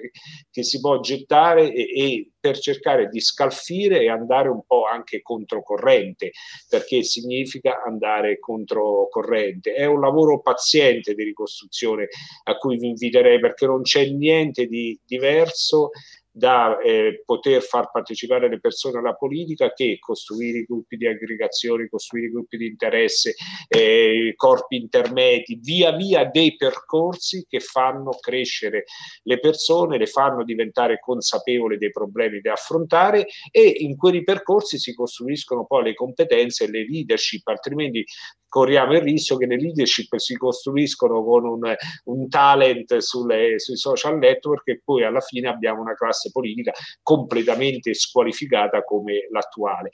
che 0.49 0.63
si 0.63 0.79
può 0.79 1.01
gettare 1.01 1.73
e, 1.73 1.91
e 1.93 2.31
per 2.41 2.59
cercare 2.59 3.09
di 3.09 3.21
scalfire 3.21 4.01
e 4.01 4.09
andare 4.09 4.49
un 4.49 4.63
po' 4.67 4.85
anche 4.85 5.23
controcorrente, 5.23 6.33
perché 6.69 7.03
significa 7.03 7.83
andare 7.85 8.39
controcorrente. 8.39 9.75
È 9.75 9.85
un 9.85 10.01
lavoro 10.01 10.41
paziente 10.41 11.15
di 11.15 11.25
ricostruzione 11.25 12.09
a 12.45 12.57
cui 12.57 12.77
vi 12.77 12.89
inviterei 12.89 13.41
perché 13.41 13.67
non 13.67 13.83
c'è 13.83 14.07
niente 14.07 14.67
di 14.67 14.99
diverso 15.05 15.91
da 16.39 16.79
eh, 16.79 17.23
poter 17.25 17.63
far 17.63 17.91
partecipare 17.91 18.49
le 18.49 18.61
persone 18.61 18.99
alla 18.99 19.15
politica 19.15 19.73
che 19.73 19.99
costruire 19.99 20.59
i 20.59 20.65
gruppi 20.65 20.97
di 20.97 21.07
aggregazione, 21.07 21.89
costruire 21.89 22.29
i 22.29 22.31
gruppi 22.31 22.57
di 22.57 22.67
interesse, 22.67 23.35
eh, 23.67 24.33
corpi 24.37 24.77
intermedi, 24.77 25.59
via 25.61 25.91
via 25.97 26.25
dei 26.25 26.57
percorsi 26.57 27.45
che 27.49 27.59
fanno 27.59 28.17
crescere 28.21 28.85
le 29.25 29.41
persone, 29.41 29.99
le 29.99 30.07
fanno 30.07 30.45
diventare 30.45 31.01
consapevoli 31.01 31.77
dei 31.77 31.91
problemi 31.91 32.41
da 32.41 32.53
affrontare 32.53 33.27
e 33.51 33.75
in 33.79 33.97
quei 33.97 34.23
percorsi 34.23 34.79
si 34.79 34.95
costruiscono 34.95 35.67
poi 35.67 35.83
le 35.85 35.95
competenze 35.95 36.65
e 36.65 36.71
le 36.71 36.87
leadership, 36.89 37.47
altrimenti 37.49 38.05
corriamo 38.49 38.95
il 38.95 39.03
rischio 39.03 39.37
che 39.37 39.47
le 39.47 39.57
leadership 39.57 40.17
si 40.17 40.37
costruiscono 40.37 41.23
con 41.23 41.45
un, 41.45 41.75
un 42.05 42.29
talent 42.29 42.97
sulle, 42.99 43.59
sui 43.59 43.77
social 43.77 44.19
network 44.19 44.69
e 44.69 44.81
poi 44.85 45.05
alla 45.05 45.21
fine 45.21 45.49
abbiamo 45.49 45.81
una 45.81 45.95
classe 45.95 46.31
politica 46.31 46.73
completamente 47.03 47.95
squalificata 47.95 48.83
come 48.83 49.29
l'attuale. 49.31 49.91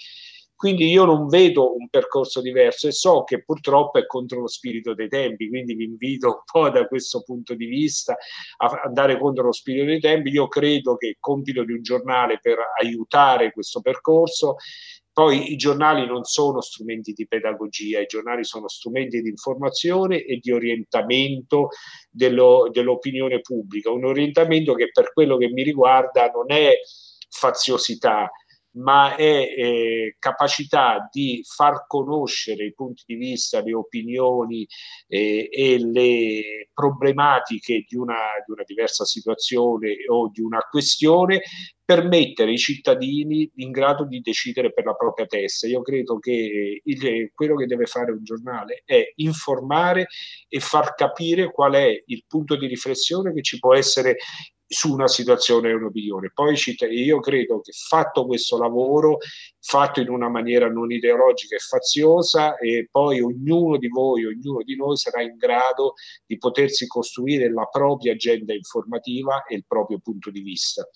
Quindi 0.56 0.88
io 0.88 1.04
non 1.04 1.26
vedo 1.26 1.76
un 1.76 1.88
percorso 1.88 2.40
diverso 2.40 2.86
e 2.86 2.92
so 2.92 3.24
che 3.24 3.42
purtroppo 3.42 3.98
è 3.98 4.06
contro 4.06 4.40
lo 4.40 4.46
spirito 4.46 4.94
dei 4.94 5.08
tempi, 5.08 5.48
quindi 5.48 5.74
vi 5.74 5.84
invito 5.84 6.28
un 6.28 6.42
po' 6.50 6.70
da 6.70 6.86
questo 6.86 7.22
punto 7.22 7.54
di 7.54 7.66
vista 7.66 8.16
a 8.58 8.80
andare 8.84 9.18
contro 9.18 9.44
lo 9.44 9.52
spirito 9.52 9.84
dei 9.84 10.00
tempi. 10.00 10.30
Io 10.30 10.46
credo 10.46 10.96
che 10.96 11.08
il 11.08 11.16
compito 11.18 11.64
di 11.64 11.72
un 11.72 11.82
giornale 11.82 12.38
per 12.40 12.56
aiutare 12.80 13.52
questo 13.52 13.80
percorso 13.80 14.54
poi 15.14 15.52
i 15.52 15.56
giornali 15.56 16.04
non 16.06 16.24
sono 16.24 16.60
strumenti 16.60 17.12
di 17.12 17.26
pedagogia, 17.28 18.00
i 18.00 18.06
giornali 18.06 18.42
sono 18.42 18.66
strumenti 18.68 19.22
di 19.22 19.28
informazione 19.28 20.24
e 20.24 20.40
di 20.42 20.50
orientamento 20.50 21.68
dello, 22.10 22.68
dell'opinione 22.72 23.40
pubblica, 23.40 23.92
un 23.92 24.04
orientamento 24.04 24.74
che 24.74 24.90
per 24.92 25.12
quello 25.12 25.36
che 25.36 25.48
mi 25.50 25.62
riguarda 25.62 26.26
non 26.30 26.50
è 26.50 26.72
faziosità, 27.30 28.28
ma 28.74 29.16
è 29.16 29.22
eh, 29.22 30.16
capacità 30.18 31.08
di 31.10 31.42
far 31.44 31.86
conoscere 31.86 32.66
i 32.66 32.74
punti 32.74 33.04
di 33.06 33.14
vista, 33.16 33.62
le 33.62 33.74
opinioni 33.74 34.66
eh, 35.06 35.48
e 35.50 35.78
le 35.78 36.70
problematiche 36.72 37.84
di 37.86 37.96
una, 37.96 38.14
di 38.44 38.52
una 38.52 38.64
diversa 38.66 39.04
situazione 39.04 39.94
o 40.08 40.30
di 40.30 40.40
una 40.40 40.60
questione 40.70 41.42
per 41.84 42.06
mettere 42.06 42.50
i 42.50 42.56
cittadini 42.56 43.50
in 43.56 43.70
grado 43.70 44.06
di 44.06 44.20
decidere 44.20 44.72
per 44.72 44.86
la 44.86 44.94
propria 44.94 45.26
testa. 45.26 45.66
Io 45.66 45.82
credo 45.82 46.18
che 46.18 46.80
il, 46.82 47.30
quello 47.34 47.56
che 47.56 47.66
deve 47.66 47.84
fare 47.84 48.10
un 48.10 48.24
giornale 48.24 48.82
è 48.86 49.12
informare 49.16 50.06
e 50.48 50.60
far 50.60 50.94
capire 50.94 51.52
qual 51.52 51.74
è 51.74 52.02
il 52.06 52.24
punto 52.26 52.56
di 52.56 52.66
riflessione 52.66 53.34
che 53.34 53.42
ci 53.42 53.58
può 53.58 53.74
essere 53.74 54.16
su 54.66 54.92
una 54.92 55.08
situazione 55.08 55.68
e 55.68 55.74
un'opinione. 55.74 56.30
Poi 56.32 56.56
io 56.90 57.20
credo 57.20 57.60
che 57.60 57.72
fatto 57.72 58.26
questo 58.26 58.58
lavoro, 58.58 59.18
fatto 59.60 60.00
in 60.00 60.08
una 60.08 60.28
maniera 60.28 60.68
non 60.68 60.90
ideologica 60.90 61.54
e 61.54 61.58
faziosa, 61.58 62.56
e 62.56 62.88
poi 62.90 63.20
ognuno 63.20 63.76
di 63.76 63.88
voi, 63.88 64.24
ognuno 64.24 64.62
di 64.62 64.76
noi 64.76 64.96
sarà 64.96 65.22
in 65.22 65.36
grado 65.36 65.94
di 66.26 66.38
potersi 66.38 66.86
costruire 66.86 67.50
la 67.52 67.66
propria 67.66 68.12
agenda 68.12 68.54
informativa 68.54 69.44
e 69.44 69.56
il 69.56 69.64
proprio 69.66 69.98
punto 69.98 70.30
di 70.30 70.40
vista. 70.40 70.86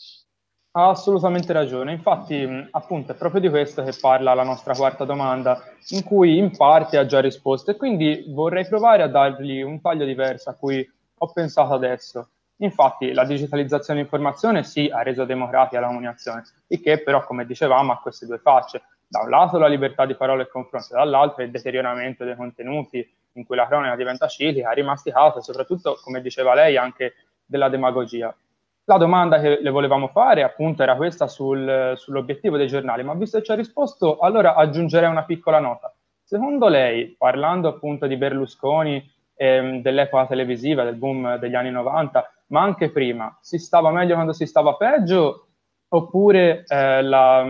Ha 0.72 0.90
assolutamente 0.90 1.52
ragione, 1.52 1.92
infatti 1.92 2.46
appunto 2.70 3.12
è 3.12 3.16
proprio 3.16 3.40
di 3.40 3.48
questo 3.48 3.82
che 3.82 3.92
parla 3.98 4.34
la 4.34 4.44
nostra 4.44 4.74
quarta 4.74 5.04
domanda, 5.04 5.62
in 5.88 6.04
cui 6.04 6.36
in 6.36 6.56
parte 6.56 6.98
ha 6.98 7.06
già 7.06 7.20
risposto 7.20 7.70
e 7.70 7.76
quindi 7.76 8.24
vorrei 8.28 8.66
provare 8.66 9.02
a 9.02 9.08
dargli 9.08 9.60
un 9.60 9.80
taglio 9.80 10.04
diverso 10.04 10.50
a 10.50 10.54
cui 10.54 10.88
ho 11.20 11.32
pensato 11.32 11.72
adesso. 11.72 12.28
Infatti 12.60 13.12
la 13.12 13.24
digitalizzazione 13.24 14.00
dell'informazione 14.00 14.64
sì 14.64 14.88
ha 14.92 15.02
reso 15.02 15.24
democratica 15.24 15.80
la 15.80 15.86
comunicazione, 15.86 16.42
il 16.68 16.80
che 16.80 17.02
però, 17.02 17.24
come 17.24 17.46
dicevamo, 17.46 17.92
ha 17.92 18.00
queste 18.00 18.26
due 18.26 18.38
facce. 18.38 18.82
Da 19.06 19.20
un 19.20 19.30
lato 19.30 19.58
la 19.58 19.68
libertà 19.68 20.04
di 20.06 20.14
parola 20.14 20.42
e 20.42 20.48
confronto, 20.48 20.94
dall'altro 20.94 21.42
il 21.42 21.50
deterioramento 21.50 22.24
dei 22.24 22.36
contenuti 22.36 23.06
in 23.32 23.44
cui 23.46 23.56
la 23.56 23.66
cronaca 23.66 23.94
diventa 23.96 24.26
ciclica, 24.26 24.70
rimasticata 24.72 25.40
soprattutto, 25.40 25.98
come 26.02 26.20
diceva 26.20 26.54
lei, 26.54 26.76
anche 26.76 27.14
della 27.44 27.68
demagogia. 27.68 28.34
La 28.84 28.96
domanda 28.96 29.38
che 29.38 29.60
le 29.60 29.70
volevamo 29.70 30.08
fare 30.08 30.42
appunto 30.42 30.82
era 30.82 30.96
questa 30.96 31.28
sul, 31.28 31.92
sull'obiettivo 31.96 32.56
dei 32.56 32.66
giornali, 32.66 33.04
ma 33.04 33.14
visto 33.14 33.38
che 33.38 33.44
ci 33.44 33.52
ha 33.52 33.54
risposto, 33.54 34.18
allora 34.18 34.54
aggiungerei 34.54 35.08
una 35.08 35.24
piccola 35.24 35.60
nota. 35.60 35.94
Secondo 36.24 36.68
lei, 36.68 37.14
parlando 37.16 37.68
appunto 37.68 38.06
di 38.06 38.16
Berlusconi, 38.16 39.10
ehm, 39.34 39.80
dell'epoca 39.80 40.26
televisiva, 40.26 40.84
del 40.84 40.96
boom 40.96 41.36
degli 41.36 41.54
anni 41.54 41.70
90, 41.70 42.30
ma 42.48 42.62
anche 42.62 42.90
prima, 42.90 43.36
si 43.40 43.58
stava 43.58 43.90
meglio 43.90 44.14
quando 44.14 44.32
si 44.32 44.46
stava 44.46 44.74
peggio? 44.76 45.46
Oppure 45.90 46.64
eh, 46.66 47.02
la, 47.02 47.46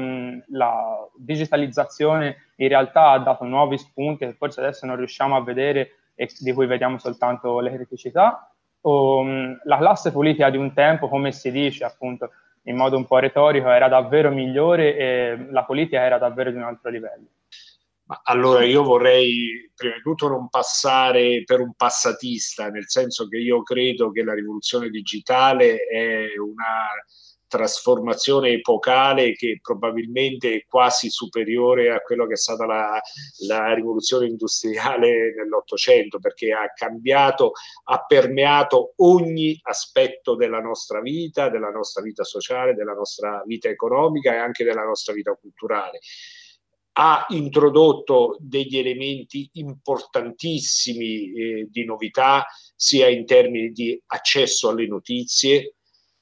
la, 0.50 1.08
digitalizzazione 1.16 2.52
in 2.56 2.68
realtà 2.68 3.10
ha 3.10 3.18
dato 3.18 3.44
nuovi 3.44 3.76
spunti 3.78 4.26
che 4.26 4.34
forse 4.34 4.60
adesso 4.60 4.86
non 4.86 4.94
riusciamo 4.94 5.34
a 5.34 5.42
vedere 5.42 5.90
e 6.14 6.28
di 6.38 6.52
cui 6.52 6.66
vediamo 6.66 6.98
soltanto 6.98 7.58
le 7.58 7.72
criticità, 7.72 8.48
o 8.82 9.22
mh, 9.22 9.62
la 9.64 9.78
classe 9.78 10.12
politica 10.12 10.50
di 10.50 10.56
un 10.56 10.72
tempo, 10.72 11.08
come 11.08 11.32
si 11.32 11.50
dice 11.50 11.84
appunto 11.84 12.30
in 12.62 12.76
modo 12.76 12.96
un 12.96 13.06
po' 13.06 13.18
retorico, 13.18 13.70
era 13.70 13.88
davvero 13.88 14.30
migliore 14.30 14.96
e 14.96 15.46
la 15.50 15.64
politica 15.64 16.00
era 16.02 16.18
davvero 16.18 16.50
di 16.50 16.56
un 16.56 16.64
altro 16.64 16.90
livello. 16.90 17.26
Ma 18.08 18.22
allora 18.24 18.64
io 18.64 18.82
vorrei 18.84 19.70
prima 19.74 19.96
di 19.96 20.00
tutto 20.00 20.28
non 20.28 20.48
passare 20.48 21.42
per 21.44 21.60
un 21.60 21.74
passatista, 21.74 22.68
nel 22.68 22.88
senso 22.88 23.28
che 23.28 23.36
io 23.36 23.62
credo 23.62 24.10
che 24.10 24.22
la 24.22 24.32
rivoluzione 24.32 24.88
digitale 24.88 25.76
è 25.84 26.38
una 26.38 26.88
trasformazione 27.46 28.50
epocale 28.50 29.32
che 29.32 29.58
probabilmente 29.60 30.54
è 30.54 30.64
quasi 30.66 31.10
superiore 31.10 31.90
a 31.90 32.00
quello 32.00 32.26
che 32.26 32.34
è 32.34 32.36
stata 32.36 32.64
la, 32.64 32.98
la 33.46 33.74
rivoluzione 33.74 34.26
industriale 34.26 35.34
nell'Ottocento, 35.34 36.18
perché 36.18 36.52
ha 36.52 36.70
cambiato, 36.74 37.52
ha 37.84 38.04
permeato 38.06 38.94
ogni 38.96 39.58
aspetto 39.64 40.34
della 40.34 40.60
nostra 40.60 41.00
vita, 41.00 41.50
della 41.50 41.70
nostra 41.70 42.02
vita 42.02 42.24
sociale, 42.24 42.74
della 42.74 42.94
nostra 42.94 43.42
vita 43.44 43.68
economica 43.68 44.32
e 44.32 44.36
anche 44.36 44.64
della 44.64 44.84
nostra 44.84 45.12
vita 45.12 45.34
culturale 45.34 46.00
ha 47.00 47.26
introdotto 47.28 48.36
degli 48.40 48.76
elementi 48.76 49.48
importantissimi 49.52 51.32
eh, 51.32 51.68
di 51.70 51.84
novità, 51.84 52.44
sia 52.74 53.08
in 53.08 53.24
termini 53.24 53.70
di 53.70 54.00
accesso 54.06 54.68
alle 54.68 54.88
notizie, 54.88 55.76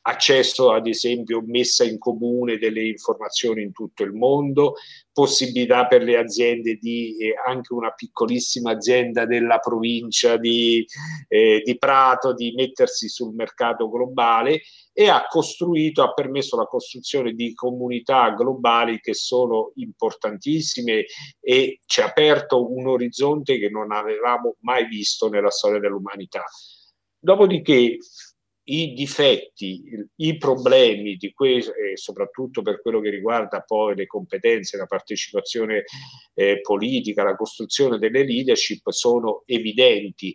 accesso 0.09 0.73
ad 0.73 0.87
esempio 0.87 1.43
messa 1.45 1.85
in 1.85 1.99
comune 1.99 2.59
delle 2.59 2.87
informazioni 2.87 3.63
in 3.63 3.73
tutto 3.73 4.05
il 4.05 4.13
mondo, 4.13 4.75
possibilità 5.13 5.87
per 5.87 6.03
le 6.03 6.17
aziende 6.17 6.77
di 6.77 7.17
eh, 7.19 7.35
anche 7.45 7.73
una 7.73 7.91
piccolissima 7.91 8.71
azienda 8.71 9.27
della 9.27 9.59
provincia 9.59 10.37
di, 10.37 10.87
eh, 11.29 11.61
di, 11.65 11.77
Prato 11.77 12.35
di 12.35 12.53
mettersi 12.53 13.09
sul 13.09 13.35
mercato 13.35 13.89
globale 13.91 14.63
e 14.93 15.09
ha 15.09 15.27
costruito, 15.27 16.03
ha 16.03 16.13
permesso 16.13 16.57
la 16.57 16.67
costruzione 16.67 17.33
di 17.33 17.53
comunità 17.55 18.31
globali 18.31 19.01
che 19.01 19.15
sono 19.15 19.73
importantissime 19.75 21.05
e 21.41 21.81
ci 21.85 22.01
ha 22.01 22.07
aperto 22.07 22.71
un 22.73 22.87
orizzonte 22.87 23.59
che 23.59 23.69
non 23.71 23.91
avevamo 23.91 24.57
mai 24.61 24.87
visto 24.87 25.29
nella 25.29 25.51
storia 25.51 25.81
dell'umanità. 25.81 26.45
Dopodiché 27.19 27.99
i 28.69 28.95
difetti, 28.95 29.85
i 30.17 30.37
problemi 30.39 31.17
di 31.17 31.33
questo, 31.33 31.73
e 31.75 31.97
soprattutto 31.97 32.63
per 32.63 32.81
quello 32.81 33.01
che 33.01 33.11
riguarda 33.11 33.61
poi 33.61 33.95
le 33.95 34.07
competenze, 34.07 34.77
la 34.77 34.87
partecipazione 34.87 35.85
eh, 36.35 36.61
politica, 36.61 37.23
la 37.23 37.37
costruzione 37.37 37.99
delle 37.99 38.25
leadership 38.25 38.91
sono 38.91 39.43
evidenti. 39.47 40.35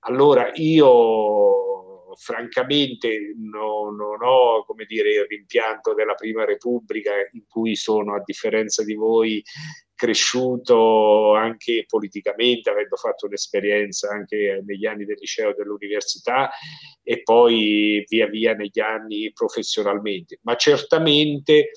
Allora 0.00 0.50
io 0.54 2.14
francamente 2.16 3.34
no, 3.38 3.90
non 3.90 4.22
ho 4.22 4.64
come 4.64 4.84
dire, 4.84 5.10
il 5.10 5.26
rimpianto 5.26 5.94
della 5.94 6.14
Prima 6.14 6.44
Repubblica 6.44 7.12
in 7.32 7.44
cui 7.48 7.74
sono, 7.74 8.14
a 8.14 8.22
differenza 8.24 8.84
di 8.84 8.94
voi, 8.94 9.42
cresciuto 10.02 11.34
anche 11.34 11.84
politicamente, 11.86 12.70
avendo 12.70 12.96
fatto 12.96 13.26
un'esperienza 13.26 14.10
anche 14.10 14.60
negli 14.66 14.84
anni 14.84 15.04
del 15.04 15.14
liceo 15.16 15.50
e 15.50 15.54
dell'università 15.54 16.50
e 17.04 17.22
poi 17.22 18.04
via 18.08 18.26
via 18.26 18.52
negli 18.54 18.80
anni 18.80 19.30
professionalmente. 19.32 20.40
Ma 20.42 20.56
certamente 20.56 21.70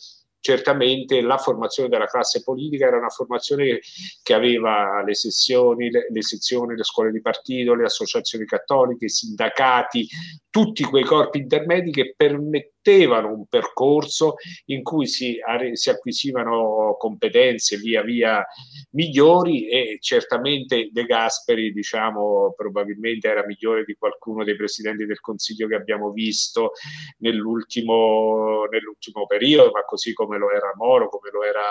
certamente 0.45 1.21
la 1.21 1.39
formazione 1.39 1.89
della 1.89 2.05
classe 2.05 2.43
politica 2.43 2.85
era 2.85 2.97
una 2.97 3.09
formazione 3.09 3.79
che 4.21 4.35
aveva 4.35 5.01
le 5.03 5.15
sessioni, 5.15 5.89
le, 5.89 6.05
le 6.07 6.21
sezioni, 6.21 6.75
le 6.75 6.83
scuole 6.83 7.11
di 7.11 7.19
partito, 7.19 7.73
le 7.73 7.85
associazioni 7.85 8.45
cattoliche, 8.45 9.05
i 9.05 9.09
sindacati, 9.09 10.07
tutti 10.55 10.83
quei 10.83 11.03
corpi 11.03 11.39
intermedi 11.39 11.91
che 11.91 12.13
permettevano 12.15 13.33
un 13.33 13.45
percorso 13.47 14.35
in 14.67 14.83
cui 14.83 15.05
si, 15.05 15.37
si 15.73 15.89
acquisivano 15.89 16.95
competenze 16.97 17.75
via 17.75 18.01
via 18.03 18.45
migliori 18.91 19.67
e 19.67 19.97
certamente 19.99 20.87
De 20.93 21.03
Gasperi, 21.03 21.73
diciamo, 21.73 22.53
probabilmente 22.55 23.27
era 23.27 23.45
migliore 23.45 23.83
di 23.83 23.95
qualcuno 23.95 24.45
dei 24.45 24.55
presidenti 24.55 25.05
del 25.05 25.19
Consiglio 25.19 25.67
che 25.67 25.75
abbiamo 25.75 26.11
visto 26.11 26.71
nell'ultimo, 27.17 28.63
nell'ultimo 28.71 29.25
periodo, 29.25 29.71
ma 29.71 29.83
così 29.83 30.13
come 30.13 30.34
lo 30.37 30.51
era 30.51 30.71
Moro, 30.75 31.09
come 31.09 31.29
lo 31.31 31.43
era 31.43 31.63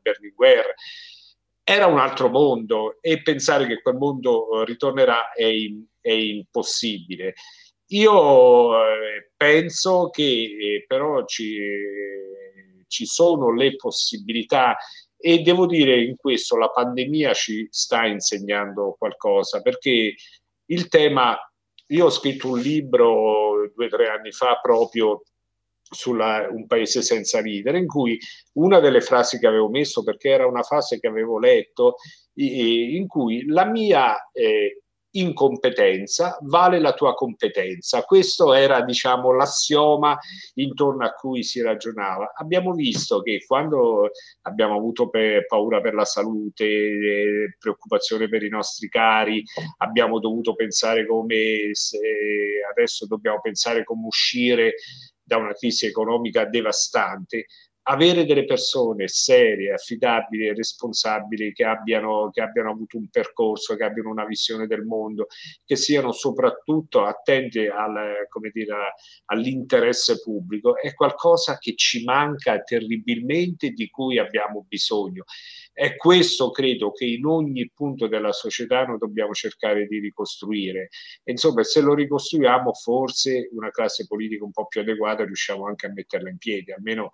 Berlinguer 0.00 0.74
era 1.66 1.86
un 1.86 1.98
altro 1.98 2.28
mondo 2.28 2.98
e 3.00 3.22
pensare 3.22 3.66
che 3.66 3.80
quel 3.80 3.96
mondo 3.96 4.62
ritornerà 4.64 5.32
è, 5.32 5.48
è 6.00 6.12
impossibile. 6.12 7.34
Io 7.88 8.84
eh, 8.84 9.30
penso 9.34 10.10
che 10.10 10.22
eh, 10.22 10.84
però 10.86 11.24
ci, 11.24 11.58
ci 12.86 13.06
sono 13.06 13.52
le 13.52 13.76
possibilità 13.76 14.76
e 15.16 15.38
devo 15.38 15.66
dire 15.66 16.02
in 16.02 16.16
questo 16.16 16.58
la 16.58 16.68
pandemia 16.68 17.32
ci 17.32 17.66
sta 17.70 18.04
insegnando 18.04 18.94
qualcosa 18.98 19.62
perché 19.62 20.14
il 20.66 20.88
tema, 20.88 21.38
io 21.88 22.04
ho 22.06 22.10
scritto 22.10 22.50
un 22.50 22.58
libro 22.58 23.70
due 23.74 23.86
o 23.86 23.88
tre 23.88 24.08
anni 24.08 24.32
fa 24.32 24.58
proprio 24.60 25.22
sulla 25.90 26.48
Un 26.50 26.66
paese 26.66 27.02
senza 27.02 27.40
ridere, 27.40 27.78
in 27.78 27.86
cui 27.86 28.18
una 28.54 28.80
delle 28.80 29.00
frasi 29.00 29.38
che 29.38 29.46
avevo 29.46 29.68
messo, 29.68 30.02
perché 30.02 30.30
era 30.30 30.46
una 30.46 30.62
frase 30.62 30.98
che 30.98 31.06
avevo 31.06 31.38
letto, 31.38 31.96
in 32.34 33.06
cui 33.06 33.46
la 33.46 33.64
mia 33.64 34.30
eh, 34.32 34.82
incompetenza 35.14 36.38
vale 36.42 36.80
la 36.80 36.92
tua 36.92 37.14
competenza. 37.14 38.02
Questo 38.02 38.52
era, 38.52 38.82
diciamo, 38.82 39.32
l'assioma 39.32 40.18
intorno 40.54 41.04
a 41.04 41.12
cui 41.12 41.42
si 41.42 41.60
ragionava. 41.60 42.32
Abbiamo 42.34 42.72
visto 42.72 43.20
che 43.20 43.44
quando 43.46 44.10
abbiamo 44.42 44.76
avuto 44.76 45.08
per, 45.08 45.46
paura 45.46 45.80
per 45.80 45.94
la 45.94 46.04
salute, 46.04 46.64
eh, 46.64 47.56
preoccupazione 47.58 48.28
per 48.28 48.42
i 48.42 48.48
nostri 48.48 48.88
cari, 48.88 49.42
abbiamo 49.78 50.18
dovuto 50.18 50.54
pensare 50.54 51.06
come 51.06 51.70
adesso 52.70 53.06
dobbiamo 53.06 53.40
pensare 53.40 53.84
come 53.84 54.06
uscire 54.06 54.74
da 55.24 55.38
una 55.38 55.52
crisi 55.54 55.86
economica 55.86 56.44
devastante 56.44 57.46
avere 57.86 58.24
delle 58.24 58.44
persone 58.44 59.08
serie, 59.08 59.72
affidabili 59.72 60.46
e 60.46 60.54
responsabili 60.54 61.52
che 61.52 61.64
abbiano, 61.64 62.30
che 62.30 62.40
abbiano 62.40 62.70
avuto 62.70 62.96
un 62.96 63.08
percorso, 63.08 63.76
che 63.76 63.84
abbiano 63.84 64.10
una 64.10 64.24
visione 64.24 64.66
del 64.66 64.84
mondo, 64.84 65.26
che 65.64 65.76
siano 65.76 66.12
soprattutto 66.12 67.04
attenti 67.04 67.66
al, 67.66 68.26
dire, 68.52 68.94
all'interesse 69.26 70.20
pubblico, 70.20 70.78
è 70.78 70.94
qualcosa 70.94 71.58
che 71.58 71.74
ci 71.76 72.04
manca 72.04 72.62
terribilmente 72.62 73.70
di 73.70 73.90
cui 73.90 74.18
abbiamo 74.18 74.64
bisogno. 74.66 75.24
È 75.76 75.96
questo 75.96 76.52
credo 76.52 76.92
che 76.92 77.04
in 77.04 77.26
ogni 77.26 77.68
punto 77.74 78.06
della 78.06 78.30
società 78.30 78.84
noi 78.84 78.96
dobbiamo 78.96 79.32
cercare 79.32 79.86
di 79.86 79.98
ricostruire. 79.98 80.88
E 81.24 81.32
insomma, 81.32 81.64
se 81.64 81.80
lo 81.80 81.94
ricostruiamo, 81.94 82.72
forse 82.72 83.48
una 83.52 83.70
classe 83.70 84.06
politica 84.06 84.44
un 84.44 84.52
po' 84.52 84.68
più 84.68 84.82
adeguata 84.82 85.24
riusciamo 85.24 85.66
anche 85.66 85.86
a 85.86 85.92
metterla 85.92 86.30
in 86.30 86.38
piedi, 86.38 86.70
almeno 86.70 87.10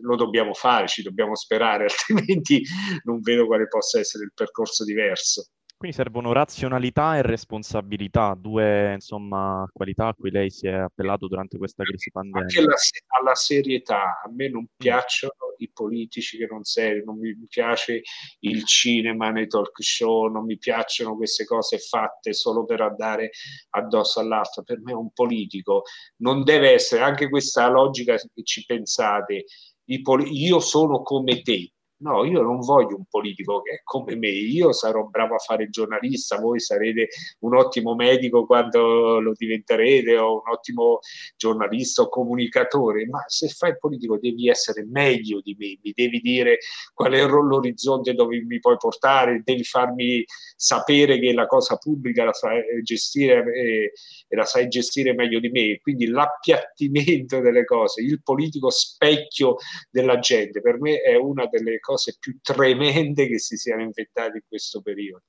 lo 0.00 0.14
dobbiamo 0.14 0.54
fare, 0.54 0.86
ci 0.86 1.02
dobbiamo 1.02 1.34
sperare, 1.34 1.86
altrimenti 1.90 2.62
non 3.02 3.20
vedo 3.20 3.46
quale 3.46 3.66
possa 3.66 3.98
essere 3.98 4.22
il 4.22 4.32
percorso 4.32 4.84
diverso. 4.84 5.48
Quindi 5.84 6.02
servono 6.02 6.32
razionalità 6.32 7.18
e 7.18 7.20
responsabilità, 7.20 8.34
due 8.34 8.94
insomma, 8.94 9.68
qualità 9.70 10.06
a 10.06 10.14
cui 10.14 10.30
lei 10.30 10.48
si 10.48 10.66
è 10.66 10.72
appellato 10.72 11.28
durante 11.28 11.58
questa 11.58 11.82
crisi 11.82 12.10
pandemica. 12.10 12.58
Anche 12.58 12.70
la, 12.70 12.74
alla 13.18 13.34
serietà, 13.34 14.22
a 14.24 14.30
me 14.34 14.48
non 14.48 14.62
mm. 14.62 14.76
piacciono 14.78 15.34
i 15.58 15.70
politici 15.70 16.38
che 16.38 16.46
non 16.50 16.64
servono, 16.64 17.12
non 17.12 17.18
mi 17.18 17.36
piace 17.46 18.00
il 18.40 18.64
cinema 18.64 19.28
nei 19.28 19.46
talk 19.46 19.82
show, 19.82 20.32
non 20.32 20.46
mi 20.46 20.56
piacciono 20.56 21.16
queste 21.16 21.44
cose 21.44 21.76
fatte 21.76 22.32
solo 22.32 22.64
per 22.64 22.80
andare 22.80 23.32
addosso 23.68 24.20
all'altro. 24.20 24.62
Per 24.62 24.80
me 24.80 24.94
un 24.94 25.12
politico 25.12 25.82
non 26.22 26.44
deve 26.44 26.72
essere, 26.72 27.02
anche 27.02 27.28
questa 27.28 27.68
logica 27.68 28.16
che 28.16 28.42
ci 28.42 28.64
pensate, 28.64 29.44
io 29.84 30.60
sono 30.60 31.02
come 31.02 31.42
te, 31.42 31.73
No, 31.96 32.24
io 32.24 32.42
non 32.42 32.58
voglio 32.58 32.96
un 32.96 33.04
politico 33.08 33.62
che 33.62 33.74
è 33.76 33.80
come 33.84 34.16
me, 34.16 34.28
io 34.28 34.72
sarò 34.72 35.04
bravo 35.04 35.36
a 35.36 35.38
fare 35.38 35.70
giornalista, 35.70 36.38
voi 36.40 36.58
sarete 36.58 37.08
un 37.40 37.54
ottimo 37.54 37.94
medico 37.94 38.46
quando 38.46 39.20
lo 39.20 39.32
diventerete 39.34 40.18
o 40.18 40.42
un 40.44 40.52
ottimo 40.52 40.98
giornalista 41.36 42.02
o 42.02 42.08
comunicatore, 42.08 43.06
ma 43.06 43.22
se 43.28 43.48
fai 43.48 43.70
il 43.70 43.78
politico 43.78 44.18
devi 44.18 44.48
essere 44.48 44.84
meglio 44.84 45.40
di 45.40 45.54
me, 45.56 45.78
mi 45.82 45.92
devi 45.94 46.18
dire 46.20 46.58
qual 46.92 47.12
è 47.12 47.24
l'orizzonte 47.24 48.12
dove 48.12 48.42
mi 48.42 48.58
puoi 48.58 48.76
portare, 48.76 49.42
devi 49.44 49.62
farmi 49.62 50.24
sapere 50.56 51.18
che 51.20 51.32
la 51.32 51.46
cosa 51.46 51.76
pubblica 51.76 52.24
la 52.24 52.32
sai 52.32 52.60
gestire 52.82 53.44
e, 53.54 53.92
e 54.28 54.36
la 54.36 54.44
sai 54.44 54.66
gestire 54.66 55.14
meglio 55.14 55.38
di 55.38 55.48
me, 55.48 55.78
quindi 55.80 56.06
l'appiattimento 56.06 57.40
delle 57.40 57.64
cose, 57.64 58.02
il 58.02 58.20
politico 58.22 58.68
specchio 58.68 59.56
della 59.90 60.18
gente, 60.18 60.60
per 60.60 60.80
me 60.80 61.00
è 61.00 61.14
una 61.14 61.46
delle 61.46 61.78
cose 61.84 62.16
più 62.18 62.38
tremende 62.40 63.26
che 63.28 63.38
si 63.38 63.56
siano 63.56 63.82
inventate 63.82 64.38
in 64.38 64.44
questo 64.48 64.80
periodo. 64.80 65.24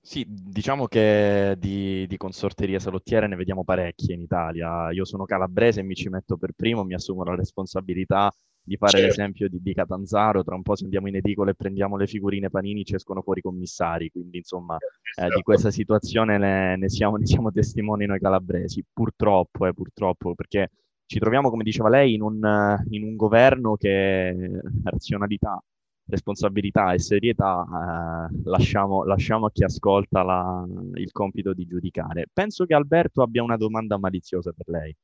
Sì, 0.00 0.24
diciamo 0.28 0.86
che 0.86 1.56
di, 1.58 2.06
di, 2.06 2.16
consorterie 2.16 2.78
salottiere 2.78 3.26
ne 3.26 3.34
vediamo 3.34 3.64
parecchie 3.64 4.14
in 4.14 4.20
Italia. 4.20 4.92
Io 4.92 5.04
sono 5.04 5.24
calabrese 5.24 5.80
e 5.80 5.82
mi 5.82 5.96
ci 5.96 6.08
metto 6.08 6.36
per 6.36 6.52
primo, 6.54 6.84
mi 6.84 6.94
assumo 6.94 7.24
la 7.24 7.34
responsabilità 7.34 8.32
di 8.62 8.76
fare 8.76 8.98
certo. 8.98 9.06
l'esempio 9.06 9.48
di, 9.48 9.60
di, 9.60 9.74
Catanzaro. 9.74 10.44
Tra 10.44 10.54
un 10.54 10.62
po' 10.62 10.76
se 10.76 10.84
andiamo 10.84 11.08
in 11.08 11.16
edicola 11.16 11.50
e 11.50 11.54
prendiamo 11.54 11.96
le 11.96 12.06
figurine 12.06 12.50
panini 12.50 12.84
ci 12.84 12.94
escono 12.94 13.20
fuori 13.20 13.40
i 13.40 13.42
commissari. 13.42 14.10
Quindi 14.10 14.38
insomma 14.38 14.76
esatto. 14.76 15.32
eh, 15.32 15.34
di 15.34 15.42
questa 15.42 15.72
situazione 15.72 16.38
ne, 16.38 16.76
ne, 16.76 16.88
siamo, 16.88 17.16
ne, 17.18 17.26
siamo, 17.26 17.50
testimoni 17.50 18.06
noi 18.06 18.20
calabresi. 18.20 18.84
Purtroppo, 18.92 19.66
eh, 19.66 19.74
purtroppo, 19.74 20.36
perché 20.36 20.70
ci 21.06 21.18
troviamo, 21.18 21.50
come 21.50 21.64
diceva 21.64 21.88
lei, 21.88 22.14
in 22.14 22.22
un, 22.22 22.76
in 22.90 23.02
un 23.04 23.16
governo 23.16 23.76
che 23.76 24.60
razionalità 24.84 25.62
responsabilità 26.08 26.92
e 26.92 26.98
serietà 26.98 27.64
eh, 27.64 28.40
lasciamo, 28.44 29.04
lasciamo, 29.04 29.46
a 29.46 29.50
chi 29.50 29.64
ascolta 29.64 30.22
la, 30.22 30.64
il 30.94 31.10
compito 31.12 31.52
di 31.52 31.66
giudicare. 31.66 32.26
Penso 32.32 32.64
che 32.64 32.74
Alberto 32.74 33.22
abbia 33.22 33.42
una 33.42 33.56
domanda 33.56 33.98
maliziosa 33.98 34.52
per 34.56 34.68
lei. 34.68 34.94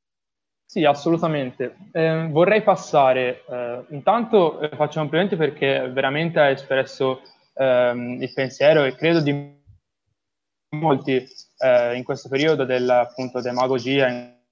Sì, 0.64 0.84
assolutamente. 0.84 1.76
Eh, 1.92 2.28
vorrei 2.30 2.62
passare, 2.62 3.44
eh, 3.46 3.84
intanto 3.90 4.60
eh, 4.60 4.74
faccio 4.74 5.00
complimenti 5.00 5.36
perché 5.36 5.90
veramente 5.90 6.40
ha 6.40 6.48
espresso 6.48 7.20
ehm, 7.54 8.22
il 8.22 8.32
pensiero 8.32 8.84
e 8.84 8.94
credo 8.94 9.20
di 9.20 9.60
molti 10.76 11.26
eh, 11.58 11.94
in 11.94 12.02
questo 12.04 12.30
periodo 12.30 12.64
della 12.64 13.00
appunto, 13.00 13.42
demagogia 13.42 14.08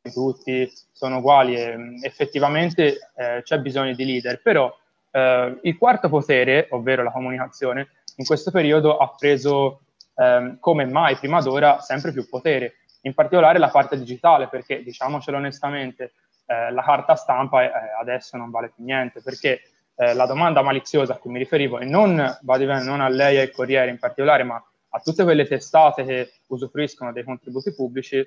tutti 0.09 0.73
sono 0.93 1.19
uguali 1.19 1.57
e 1.57 1.77
effettivamente 2.03 3.11
eh, 3.17 3.43
c'è 3.43 3.59
bisogno 3.59 3.95
di 3.95 4.05
leader, 4.05 4.41
però 4.41 4.75
eh, 5.11 5.59
il 5.63 5.77
quarto 5.77 6.09
potere, 6.09 6.69
ovvero 6.71 7.03
la 7.03 7.11
comunicazione, 7.11 7.89
in 8.17 8.25
questo 8.25 8.51
periodo 8.51 8.97
ha 8.97 9.15
preso 9.17 9.83
eh, 10.17 10.57
come 10.59 10.87
mai 10.87 11.17
prima 11.17 11.41
d'ora 11.43 11.81
sempre 11.81 12.13
più 12.13 12.27
potere, 12.29 12.77
in 13.03 13.15
particolare 13.15 13.59
la 13.59 13.69
parte 13.69 13.99
digitale, 13.99 14.49
perché 14.49 14.83
diciamocelo 14.83 15.37
onestamente, 15.37 16.13
eh, 16.47 16.73
la 16.73 16.83
carta 16.83 17.15
stampa 17.15 17.63
eh, 17.65 17.71
adesso 18.01 18.37
non 18.37 18.51
vale 18.51 18.73
più 18.75 18.85
niente, 18.85 19.21
perché 19.23 19.63
eh, 19.97 20.15
la 20.15 20.27
domanda 20.27 20.63
maliziosa 20.63 21.15
a 21.15 21.17
cui 21.17 21.31
mi 21.31 21.39
riferivo, 21.39 21.79
e 21.79 21.85
non, 21.85 22.15
non 22.15 23.01
a 23.01 23.09
lei 23.09 23.37
e 23.37 23.41
al 23.41 23.51
Corriere 23.51 23.91
in 23.91 23.99
particolare, 23.99 24.45
ma 24.45 24.63
a 24.93 24.99
tutte 25.01 25.23
quelle 25.23 25.47
testate 25.47 26.05
che 26.05 26.33
usufruiscono 26.49 27.13
dei 27.13 27.23
contributi 27.23 27.73
pubblici 27.73 28.27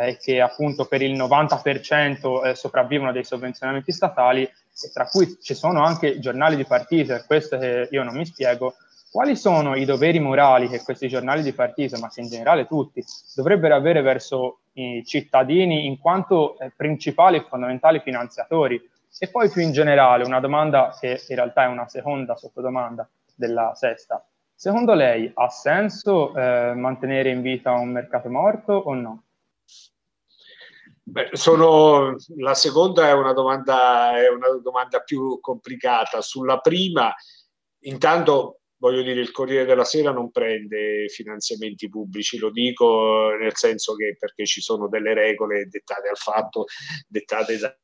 eh, 0.00 0.16
che 0.18 0.40
appunto 0.40 0.86
per 0.86 1.02
il 1.02 1.16
90% 1.16 2.44
eh, 2.44 2.54
sopravvivono 2.54 3.12
dei 3.12 3.24
sovvenzionamenti 3.24 3.92
statali, 3.92 4.48
tra 4.92 5.06
cui 5.06 5.38
ci 5.40 5.54
sono 5.54 5.84
anche 5.84 6.18
giornali 6.18 6.56
di 6.56 6.64
partito, 6.64 7.14
è 7.14 7.24
questo 7.24 7.58
che 7.58 7.88
io 7.90 8.02
non 8.02 8.16
mi 8.16 8.24
spiego, 8.24 8.74
quali 9.10 9.34
sono 9.36 9.74
i 9.74 9.84
doveri 9.84 10.20
morali 10.20 10.68
che 10.68 10.82
questi 10.82 11.08
giornali 11.08 11.42
di 11.42 11.52
partito, 11.52 11.98
ma 11.98 12.08
che 12.08 12.20
in 12.20 12.28
generale 12.28 12.66
tutti, 12.66 13.02
dovrebbero 13.34 13.74
avere 13.74 14.02
verso 14.02 14.60
i 14.74 15.02
cittadini 15.04 15.86
in 15.86 15.98
quanto 15.98 16.58
eh, 16.58 16.72
principali 16.74 17.38
e 17.38 17.46
fondamentali 17.48 18.00
finanziatori? 18.00 18.80
E 19.18 19.28
poi 19.28 19.50
più 19.50 19.60
in 19.62 19.72
generale, 19.72 20.24
una 20.24 20.38
domanda 20.38 20.96
che 20.98 21.20
in 21.28 21.34
realtà 21.34 21.64
è 21.64 21.66
una 21.66 21.88
seconda 21.88 22.36
sottodomanda, 22.36 23.08
della 23.40 23.72
sesta. 23.74 24.24
Secondo 24.54 24.92
lei 24.92 25.30
ha 25.34 25.48
senso 25.48 26.34
eh, 26.36 26.74
mantenere 26.74 27.30
in 27.30 27.40
vita 27.40 27.72
un 27.72 27.88
mercato 27.88 28.28
morto 28.28 28.74
o 28.74 28.92
no? 28.92 29.22
Beh, 31.10 31.30
sono, 31.32 32.14
la 32.36 32.54
seconda 32.54 33.08
è 33.08 33.12
una, 33.12 33.32
domanda, 33.32 34.16
è 34.16 34.28
una 34.28 34.48
domanda 34.62 35.00
più 35.00 35.40
complicata. 35.40 36.20
Sulla 36.20 36.58
prima, 36.60 37.12
intanto 37.80 38.60
voglio 38.76 39.02
dire, 39.02 39.20
il 39.20 39.32
Corriere 39.32 39.64
della 39.64 39.84
Sera 39.84 40.12
non 40.12 40.30
prende 40.30 41.08
finanziamenti 41.08 41.88
pubblici, 41.88 42.38
lo 42.38 42.50
dico 42.50 43.34
nel 43.38 43.56
senso 43.56 43.94
che 43.96 44.16
perché 44.18 44.46
ci 44.46 44.60
sono 44.60 44.88
delle 44.88 45.12
regole 45.12 45.66
dettate 45.66 46.08
al 46.08 46.16
fatto, 46.16 46.66
dettate 47.08 47.58
da, 47.58 47.76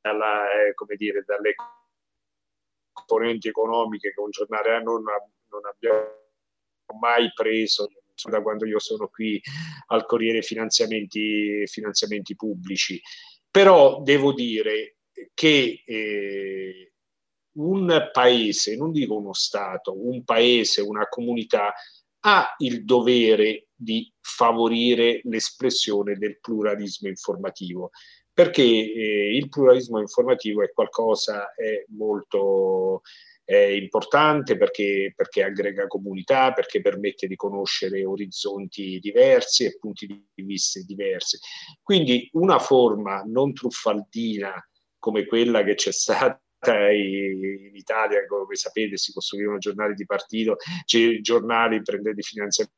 dalla, 0.00 0.44
eh, 0.52 0.74
dire, 0.96 1.24
dalle 1.26 1.54
componenti 2.92 3.48
economiche 3.48 4.12
che 4.12 4.20
un 4.20 4.30
giornale 4.30 4.82
non, 4.82 5.02
non 5.02 5.66
abbiamo 5.66 6.06
mai 7.00 7.30
preso 7.34 7.88
da 8.28 8.42
quando 8.42 8.66
io 8.66 8.78
sono 8.78 9.08
qui 9.08 9.40
al 9.86 10.04
Corriere 10.06 10.42
finanziamenti, 10.42 11.62
finanziamenti 11.66 12.34
pubblici. 12.34 13.00
Però 13.50 14.02
devo 14.02 14.32
dire 14.32 14.96
che 15.34 15.82
eh, 15.84 16.92
un 17.52 18.10
paese, 18.12 18.76
non 18.76 18.92
dico 18.92 19.16
uno 19.16 19.32
Stato, 19.32 19.94
un 19.96 20.24
paese, 20.24 20.80
una 20.80 21.06
comunità 21.08 21.72
ha 22.20 22.54
il 22.58 22.84
dovere 22.84 23.68
di 23.74 24.12
favorire 24.20 25.20
l'espressione 25.24 26.16
del 26.16 26.40
pluralismo 26.40 27.08
informativo 27.08 27.90
perché 28.38 28.62
eh, 28.62 29.36
il 29.36 29.48
pluralismo 29.48 29.98
informativo 29.98 30.62
è 30.62 30.70
qualcosa 30.70 31.54
è 31.54 31.84
molto 31.88 33.02
è 33.48 33.56
importante 33.56 34.58
perché, 34.58 35.14
perché, 35.16 35.42
aggrega 35.42 35.86
comunità, 35.86 36.52
perché 36.52 36.82
permette 36.82 37.26
di 37.26 37.34
conoscere 37.34 38.04
orizzonti 38.04 38.98
diversi 38.98 39.64
e 39.64 39.78
punti 39.78 40.06
di 40.06 40.42
vista 40.42 40.78
diversi. 40.84 41.38
Quindi 41.82 42.28
una 42.32 42.58
forma 42.58 43.22
non 43.26 43.54
truffaldina 43.54 44.52
come 44.98 45.24
quella 45.24 45.64
che 45.64 45.76
c'è 45.76 45.92
stata 45.92 46.38
in 46.90 47.70
Italia, 47.72 48.26
come 48.26 48.54
sapete, 48.54 48.98
si 48.98 49.14
costruivano 49.14 49.56
giornali 49.56 49.94
di 49.94 50.04
partito, 50.04 50.56
giornali 51.22 51.80
prendendo 51.80 52.20
finanziamenti 52.20 52.70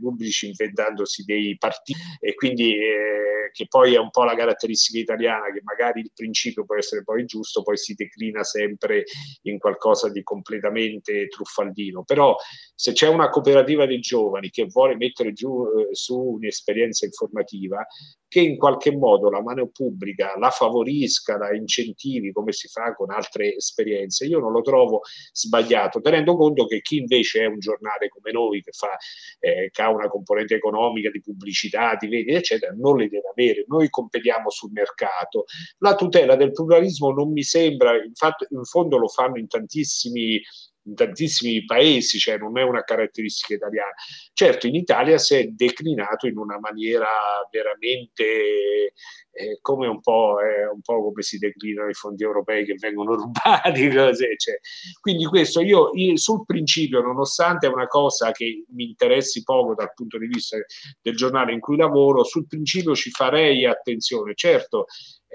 pubblici 0.00 0.46
inventandosi 0.46 1.24
dei 1.24 1.58
partiti 1.58 2.00
e 2.20 2.32
quindi 2.34 2.74
eh, 2.74 3.35
che 3.52 3.66
poi 3.66 3.94
è 3.94 3.98
un 3.98 4.10
po' 4.10 4.24
la 4.24 4.34
caratteristica 4.34 4.98
italiana 4.98 5.52
che 5.52 5.60
magari 5.62 6.00
il 6.00 6.10
principio 6.14 6.64
può 6.64 6.76
essere 6.76 7.02
poi 7.02 7.24
giusto, 7.24 7.62
poi 7.62 7.76
si 7.76 7.94
declina 7.94 8.42
sempre 8.42 9.04
in 9.42 9.58
qualcosa 9.58 10.10
di 10.10 10.22
completamente 10.22 11.26
truffaldino. 11.28 12.04
Però 12.04 12.36
se 12.74 12.92
c'è 12.92 13.08
una 13.08 13.28
cooperativa 13.28 13.86
dei 13.86 14.00
giovani 14.00 14.50
che 14.50 14.66
vuole 14.66 14.96
mettere 14.96 15.32
giù 15.32 15.64
eh, 15.66 15.94
su 15.94 16.18
un'esperienza 16.18 17.04
informativa, 17.04 17.86
che 18.28 18.40
in 18.40 18.56
qualche 18.56 18.94
modo 18.94 19.30
la 19.30 19.40
mano 19.40 19.68
pubblica 19.68 20.36
la 20.38 20.50
favorisca, 20.50 21.38
la 21.38 21.54
incentivi 21.54 22.32
come 22.32 22.52
si 22.52 22.68
fa 22.68 22.94
con 22.94 23.10
altre 23.10 23.54
esperienze, 23.54 24.26
io 24.26 24.40
non 24.40 24.52
lo 24.52 24.60
trovo 24.62 25.00
sbagliato, 25.32 26.00
tenendo 26.00 26.36
conto 26.36 26.66
che 26.66 26.80
chi 26.80 26.98
invece 26.98 27.42
è 27.42 27.46
un 27.46 27.58
giornale 27.58 28.08
come 28.08 28.32
noi 28.32 28.62
che, 28.62 28.72
fa, 28.72 28.96
eh, 29.38 29.70
che 29.70 29.82
ha 29.82 29.90
una 29.90 30.08
componente 30.08 30.54
economica 30.54 31.10
di 31.10 31.20
pubblicità, 31.20 31.96
di 31.98 32.08
vendita, 32.08 32.38
eccetera, 32.38 32.74
non 32.76 32.96
le 32.96 33.08
deve 33.08 33.28
avere. 33.36 33.64
Noi 33.68 33.90
competiamo 33.90 34.50
sul 34.50 34.70
mercato. 34.72 35.44
La 35.78 35.94
tutela 35.94 36.36
del 36.36 36.52
pluralismo 36.52 37.12
non 37.12 37.32
mi 37.32 37.42
sembra, 37.42 38.02
infatti 38.02 38.46
in 38.50 38.64
fondo 38.64 38.96
lo 38.96 39.08
fanno 39.08 39.38
in 39.38 39.46
tantissimi 39.46 40.40
in 40.86 40.94
tantissimi 40.94 41.64
paesi, 41.64 42.18
cioè 42.18 42.38
non 42.38 42.56
è 42.58 42.62
una 42.62 42.82
caratteristica 42.82 43.54
italiana. 43.54 43.92
Certo, 44.32 44.66
in 44.66 44.74
Italia 44.74 45.18
si 45.18 45.34
è 45.34 45.46
declinato 45.46 46.26
in 46.26 46.38
una 46.38 46.58
maniera 46.58 47.06
veramente 47.50 48.92
eh, 49.36 49.58
come 49.60 49.86
un 49.86 50.00
po', 50.00 50.40
eh, 50.40 50.66
un 50.66 50.80
po' 50.80 51.02
come 51.02 51.22
si 51.22 51.38
declinano 51.38 51.90
i 51.90 51.94
fondi 51.94 52.22
europei 52.22 52.64
che 52.64 52.74
vengono 52.78 53.14
rubati. 53.16 53.88
Così, 53.90 54.26
cioè. 54.36 54.58
Quindi 55.00 55.26
questo 55.26 55.60
io, 55.60 55.90
io, 55.94 56.16
sul 56.16 56.44
principio, 56.44 57.00
nonostante 57.00 57.66
è 57.66 57.70
una 57.70 57.86
cosa 57.86 58.30
che 58.30 58.64
mi 58.70 58.84
interessi 58.84 59.42
poco 59.42 59.74
dal 59.74 59.92
punto 59.94 60.18
di 60.18 60.26
vista 60.26 60.56
del 61.02 61.16
giornale 61.16 61.52
in 61.52 61.60
cui 61.60 61.76
lavoro, 61.76 62.24
sul 62.24 62.46
principio 62.46 62.94
ci 62.94 63.10
farei 63.10 63.66
attenzione. 63.66 64.34
Certo, 64.34 64.86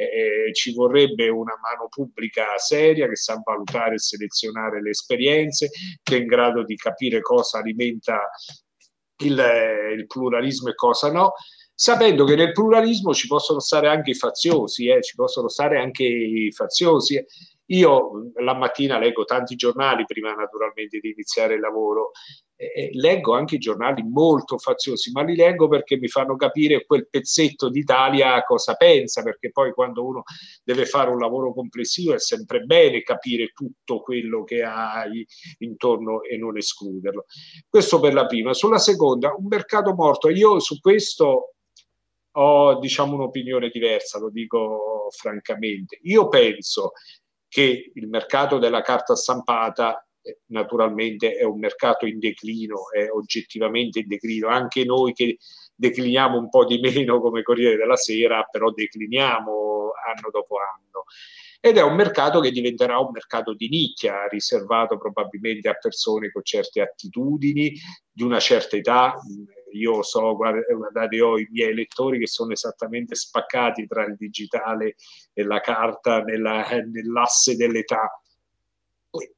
eh, 0.09 0.53
ci 0.53 0.73
vorrebbe 0.73 1.29
una 1.29 1.57
mano 1.61 1.87
pubblica 1.89 2.57
seria 2.57 3.07
che 3.07 3.15
sa 3.15 3.41
valutare 3.43 3.95
e 3.95 3.99
selezionare 3.99 4.81
le 4.81 4.89
esperienze, 4.91 5.69
che 6.01 6.17
è 6.17 6.19
in 6.19 6.27
grado 6.27 6.63
di 6.63 6.75
capire 6.75 7.21
cosa 7.21 7.59
alimenta 7.59 8.29
il, 9.23 9.43
il 9.97 10.07
pluralismo 10.07 10.69
e 10.69 10.75
cosa 10.75 11.11
no 11.11 11.33
sapendo 11.81 12.25
che 12.25 12.35
nel 12.35 12.51
pluralismo 12.51 13.11
ci 13.11 13.25
possono 13.25 13.59
stare 13.59 13.87
anche 13.87 14.11
i 14.11 14.15
faziosi, 14.15 14.85
eh, 14.85 15.01
ci 15.01 15.15
possono 15.15 15.47
stare 15.47 15.79
anche 15.79 16.03
i 16.03 16.51
faziosi. 16.51 17.19
Io 17.71 18.31
la 18.35 18.53
mattina 18.53 18.97
leggo 18.97 19.23
tanti 19.23 19.55
giornali 19.55 20.05
prima 20.05 20.33
naturalmente 20.33 20.99
di 20.99 21.11
iniziare 21.11 21.55
il 21.55 21.59
lavoro 21.59 22.11
eh, 22.55 22.89
leggo 22.93 23.33
anche 23.33 23.57
giornali 23.57 24.03
molto 24.03 24.57
faziosi, 24.57 25.11
ma 25.11 25.23
li 25.23 25.35
leggo 25.35 25.67
perché 25.67 25.97
mi 25.97 26.07
fanno 26.07 26.35
capire 26.35 26.85
quel 26.85 27.07
pezzetto 27.09 27.69
d'Italia 27.69 28.43
cosa 28.43 28.75
pensa, 28.75 29.23
perché 29.23 29.51
poi 29.51 29.71
quando 29.71 30.05
uno 30.05 30.23
deve 30.63 30.85
fare 30.85 31.09
un 31.09 31.17
lavoro 31.17 31.53
complessivo 31.53 32.13
è 32.13 32.19
sempre 32.19 32.59
bene 32.61 33.01
capire 33.01 33.47
tutto 33.47 34.01
quello 34.01 34.43
che 34.43 34.61
hai 34.63 35.25
intorno 35.59 36.21
e 36.21 36.37
non 36.37 36.57
escluderlo. 36.57 37.25
Questo 37.67 37.99
per 37.99 38.13
la 38.13 38.27
prima. 38.27 38.53
Sulla 38.53 38.79
seconda, 38.79 39.33
un 39.35 39.47
mercato 39.47 39.93
morto. 39.93 40.29
Io 40.29 40.59
su 40.59 40.79
questo 40.79 41.53
ho 42.33 42.79
diciamo 42.79 43.15
un'opinione 43.15 43.69
diversa, 43.69 44.19
lo 44.19 44.29
dico 44.29 45.07
francamente. 45.11 45.99
Io 46.03 46.27
penso 46.27 46.91
che 47.51 47.91
il 47.93 48.07
mercato 48.07 48.59
della 48.59 48.81
carta 48.81 49.13
stampata 49.13 50.07
naturalmente 50.47 51.33
è 51.33 51.43
un 51.43 51.59
mercato 51.59 52.05
in 52.05 52.17
declino, 52.17 52.89
è 52.93 53.09
oggettivamente 53.09 53.99
in 53.99 54.07
declino. 54.07 54.47
Anche 54.47 54.85
noi 54.85 55.11
che 55.11 55.37
decliniamo 55.75 56.37
un 56.37 56.47
po' 56.47 56.63
di 56.63 56.79
meno 56.79 57.19
come 57.19 57.41
Corriere 57.41 57.75
della 57.75 57.97
Sera, 57.97 58.47
però 58.49 58.71
decliniamo 58.71 59.91
anno 60.15 60.29
dopo 60.31 60.55
anno. 60.59 61.03
Ed 61.59 61.75
è 61.75 61.83
un 61.83 61.95
mercato 61.95 62.39
che 62.39 62.51
diventerà 62.51 62.99
un 62.99 63.11
mercato 63.11 63.53
di 63.53 63.67
nicchia, 63.67 64.27
riservato 64.27 64.97
probabilmente 64.97 65.67
a 65.67 65.73
persone 65.73 66.31
con 66.31 66.43
certe 66.45 66.79
attitudini, 66.79 67.73
di 68.09 68.23
una 68.23 68.39
certa 68.39 68.77
età. 68.77 69.13
Io 69.73 70.01
so, 70.01 70.35
guardate, 70.35 71.21
ho 71.21 71.37
i 71.37 71.47
miei 71.51 71.71
elettori 71.71 72.19
che 72.19 72.27
sono 72.27 72.51
esattamente 72.51 73.15
spaccati 73.15 73.87
tra 73.87 74.05
il 74.05 74.15
digitale 74.15 74.95
e 75.33 75.43
la 75.43 75.59
carta 75.59 76.21
nella, 76.21 76.65
nell'asse 76.91 77.55
dell'età 77.55 78.21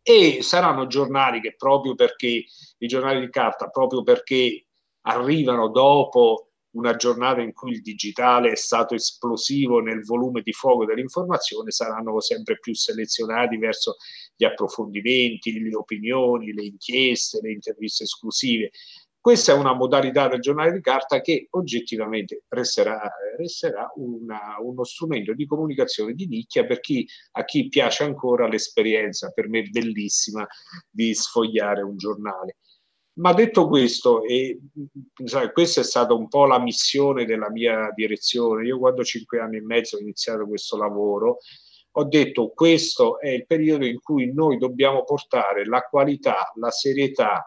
e 0.03 0.43
saranno 0.43 0.85
giornali 0.85 1.41
che 1.41 1.55
proprio 1.55 1.95
perché 1.95 2.45
i 2.77 2.87
giornali 2.87 3.19
di 3.19 3.29
carta, 3.29 3.69
proprio 3.69 4.03
perché 4.03 4.67
arrivano 5.01 5.69
dopo 5.69 6.49
una 6.73 6.95
giornata 6.95 7.41
in 7.41 7.53
cui 7.53 7.71
il 7.71 7.81
digitale 7.81 8.51
è 8.51 8.55
stato 8.55 8.95
esplosivo 8.95 9.79
nel 9.79 10.03
volume 10.03 10.41
di 10.41 10.53
fuoco 10.53 10.85
dell'informazione, 10.85 11.71
saranno 11.71 12.19
sempre 12.19 12.59
più 12.59 12.73
selezionati 12.73 13.57
verso 13.57 13.97
gli 14.35 14.43
approfondimenti, 14.43 15.59
le 15.59 15.75
opinioni, 15.75 16.51
le 16.51 16.65
inchieste, 16.65 17.39
le 17.41 17.51
interviste 17.51 18.03
esclusive. 18.03 18.71
Questa 19.23 19.53
è 19.53 19.55
una 19.55 19.73
modalità 19.73 20.27
del 20.27 20.41
giornale 20.41 20.73
di 20.73 20.81
carta 20.81 21.21
che 21.21 21.47
oggettivamente 21.51 22.43
resterà, 22.49 23.09
resterà 23.37 23.89
una, 23.95 24.57
uno 24.59 24.83
strumento 24.83 25.33
di 25.33 25.45
comunicazione 25.45 26.11
di 26.11 26.27
nicchia 26.27 26.65
per 26.65 26.81
chi, 26.81 27.07
a 27.31 27.45
chi 27.45 27.69
piace 27.69 28.03
ancora 28.03 28.49
l'esperienza, 28.49 29.31
per 29.31 29.47
me 29.47 29.63
bellissima, 29.63 30.45
di 30.89 31.13
sfogliare 31.13 31.81
un 31.83 31.95
giornale. 31.95 32.57
Ma 33.19 33.31
detto 33.31 33.69
questo, 33.69 34.25
e 34.25 34.59
sai, 35.23 35.53
questa 35.53 35.79
è 35.79 35.85
stata 35.85 36.13
un 36.13 36.27
po' 36.27 36.45
la 36.45 36.59
missione 36.59 37.23
della 37.23 37.49
mia 37.49 37.93
direzione. 37.95 38.65
Io 38.65 38.77
quando 38.77 39.05
cinque 39.05 39.39
anni 39.39 39.55
e 39.55 39.61
mezzo 39.61 39.95
ho 39.95 40.01
iniziato 40.01 40.45
questo 40.45 40.75
lavoro, 40.75 41.37
ho 41.93 42.03
detto 42.03 42.49
questo 42.49 43.21
è 43.21 43.29
il 43.29 43.45
periodo 43.45 43.85
in 43.85 44.01
cui 44.01 44.33
noi 44.33 44.57
dobbiamo 44.57 45.05
portare 45.05 45.65
la 45.65 45.79
qualità, 45.79 46.51
la 46.55 46.71
serietà, 46.71 47.45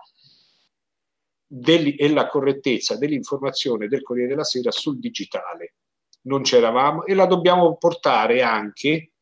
e 1.48 2.12
la 2.12 2.26
correttezza 2.26 2.96
dell'informazione 2.96 3.86
del 3.86 4.02
Corriere 4.02 4.30
della 4.30 4.44
Sera 4.44 4.70
sul 4.70 4.98
digitale. 4.98 5.74
Non 6.22 6.42
c'eravamo 6.42 7.04
e 7.04 7.14
la 7.14 7.26
dobbiamo 7.26 7.76
portare 7.76 8.42
anche 8.42 9.12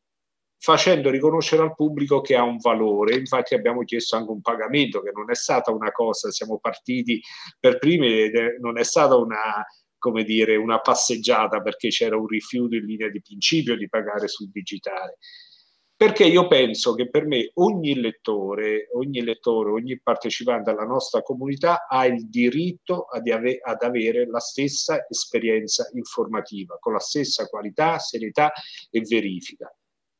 facendo 0.59 1.11
riconoscere 1.11 1.61
al 1.61 1.75
pubblico 1.75 2.23
che 2.23 2.35
ha 2.35 2.43
un 2.43 2.57
valore. 2.57 3.17
Infatti 3.17 3.55
abbiamo 3.55 3.85
chiesto 3.85 4.17
anche 4.17 4.31
un 4.31 4.41
pagamento, 4.41 5.03
che 5.03 5.11
non 5.13 5.31
è 5.31 5.35
stata 5.35 5.71
una 5.71 5.93
cosa, 5.93 6.31
siamo 6.31 6.59
partiti 6.59 7.21
per 7.61 7.79
primi, 7.79 8.31
non 8.61 8.79
è 8.79 8.85
stata 8.85 9.15
una, 9.17 9.63
come 9.99 10.25
dire, 10.25 10.57
una 10.57 10.81
passeggiata 10.81 11.61
perché 11.61 11.89
c'era 11.89 12.17
un 12.17 12.27
rifiuto 12.27 12.77
in 12.77 12.87
linea 12.87 13.11
di 13.11 13.21
principio 13.21 13.77
di 13.77 13.87
pagare 13.91 14.27
sul 14.27 14.49
digitale 14.51 15.19
perché 16.05 16.25
io 16.25 16.47
penso 16.49 16.93
che 16.93 17.09
per 17.09 17.25
me 17.25 17.51
ogni 17.55 17.99
lettore, 17.99 18.91
ogni 18.93 19.23
lettore, 19.23 19.71
ogni 19.71 19.99
partecipante 19.99 20.69
alla 20.69 20.85
nostra 20.85 21.23
comunità 21.23 21.87
ha 21.89 22.05
il 22.05 22.29
diritto 22.29 23.05
ad, 23.05 23.27
ave- 23.27 23.59
ad 23.63 23.83
avere 23.83 24.27
la 24.27 24.39
stessa 24.39 25.07
esperienza 25.09 25.89
informativa, 25.95 26.77
con 26.79 26.93
la 26.93 26.99
stessa 26.99 27.47
qualità, 27.47 27.99
serietà 27.99 28.53
e 28.91 29.01
verifica. 29.01 29.75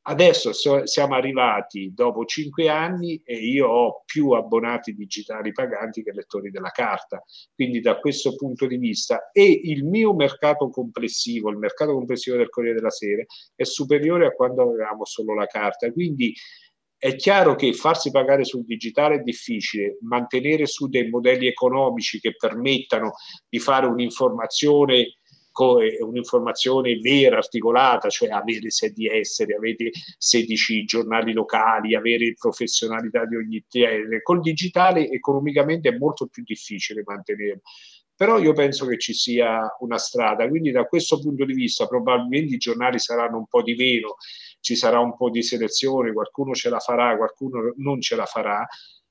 Adesso 0.07 0.53
so, 0.53 0.85
siamo 0.85 1.15
arrivati 1.15 1.93
dopo 1.95 2.27
cinque 2.27 2.69
anni 2.69 3.23
e 3.25 3.37
io 3.37 3.69
ho 3.69 4.03
più 4.05 4.33
abbonati 4.33 4.93
digitali 4.93 5.51
paganti 5.53 6.03
che 6.03 6.13
lettori 6.13 6.51
della 6.51 6.69
carta. 6.69 7.23
Quindi 7.55 7.81
da 7.81 7.99
questo 7.99 8.35
punto 8.35 8.67
di 8.67 8.77
vista 8.77 9.31
e 9.33 9.61
il 9.65 9.85
mio 9.87 10.15
mercato 10.15 10.69
complessivo, 10.69 11.49
il 11.49 11.57
mercato 11.57 11.95
complessivo 11.95 12.37
del 12.37 12.51
Corriere 12.51 12.77
della 12.77 12.91
Sera 12.91 13.25
è 13.55 13.65
superiore 13.65 14.27
a 14.27 14.33
quando 14.33 14.63
avevamo 14.63 15.07
solo 15.07 15.35
la 15.35 15.47
carta. 15.47 15.91
Quindi 15.91 16.35
è 16.99 17.17
chiaro 17.17 17.55
che 17.55 17.73
farsi 17.73 18.11
pagare 18.11 18.45
sul 18.45 18.65
digitale 18.65 19.17
è 19.17 19.21
difficile, 19.21 19.97
mantenere 20.03 20.67
su 20.67 20.87
dei 20.89 21.09
modelli 21.09 21.47
economici 21.47 22.21
che 22.21 22.35
permettano 22.37 23.13
di 23.49 23.59
fare 23.59 23.87
un'informazione 23.87 25.17
un'informazione 25.55 26.99
vera, 26.99 27.37
articolata, 27.37 28.09
cioè 28.09 28.31
avere 28.31 28.71
sedi 28.71 29.09
estere, 29.09 29.55
avere 29.55 29.91
16 30.19 30.85
giornali 30.85 31.33
locali, 31.33 31.95
avere 31.95 32.35
professionalità 32.39 33.25
di 33.27 33.37
ogni 33.37 33.65
genere. 33.69 34.23
Col 34.23 34.41
digitale 34.41 35.09
economicamente 35.09 35.91
è 35.91 35.97
molto 35.97 36.27
più 36.27 36.43
difficile 36.43 37.03
mantenerlo. 37.05 37.63
Però 38.17 38.39
io 38.39 38.53
penso 38.53 38.87
che 38.87 38.97
ci 38.99 39.13
sia 39.13 39.61
una 39.81 39.99
strada, 39.99 40.49
quindi 40.49 40.71
da 40.71 40.85
questo 40.85 41.19
punto 41.21 41.45
di 41.45 41.53
vista 41.53 41.87
probabilmente 41.87 42.55
i 42.55 42.59
giornali 42.59 42.99
saranno 43.01 43.39
un 43.39 43.47
po' 43.47 43.63
di 43.63 43.75
meno, 43.75 44.17
ci 44.61 44.77
sarà 44.77 45.01
un 45.01 45.17
po' 45.17 45.31
di 45.31 45.43
selezione, 45.43 46.13
qualcuno 46.13 46.53
ce 46.55 46.71
la 46.71 46.79
farà, 46.79 47.17
qualcuno 47.17 47.73
non 47.77 48.01
ce 48.01 48.15
la 48.15 48.25
farà, 48.25 48.65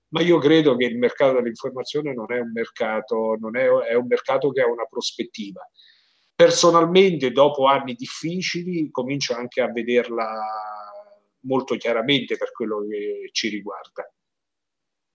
ma 0.10 0.22
io 0.22 0.38
credo 0.38 0.78
che 0.78 0.86
il 0.86 0.98
mercato 0.98 1.34
dell'informazione 1.34 2.14
non 2.14 2.32
è 2.32 2.40
un 2.40 2.52
mercato, 2.54 3.34
è, 3.52 3.90
è 3.92 3.94
un 3.96 4.08
mercato 4.08 4.52
che 4.52 4.62
ha 4.62 4.68
una 4.68 4.86
prospettiva 4.86 5.68
personalmente 6.44 7.32
dopo 7.32 7.68
anni 7.68 7.94
difficili 7.94 8.92
comincio 8.92 9.34
anche 9.34 9.62
a 9.62 9.72
vederla 9.72 10.42
molto 11.46 11.76
chiaramente 11.76 12.36
per 12.36 12.52
quello 12.52 12.86
che 12.86 13.30
ci 13.32 13.48
riguarda. 13.48 14.06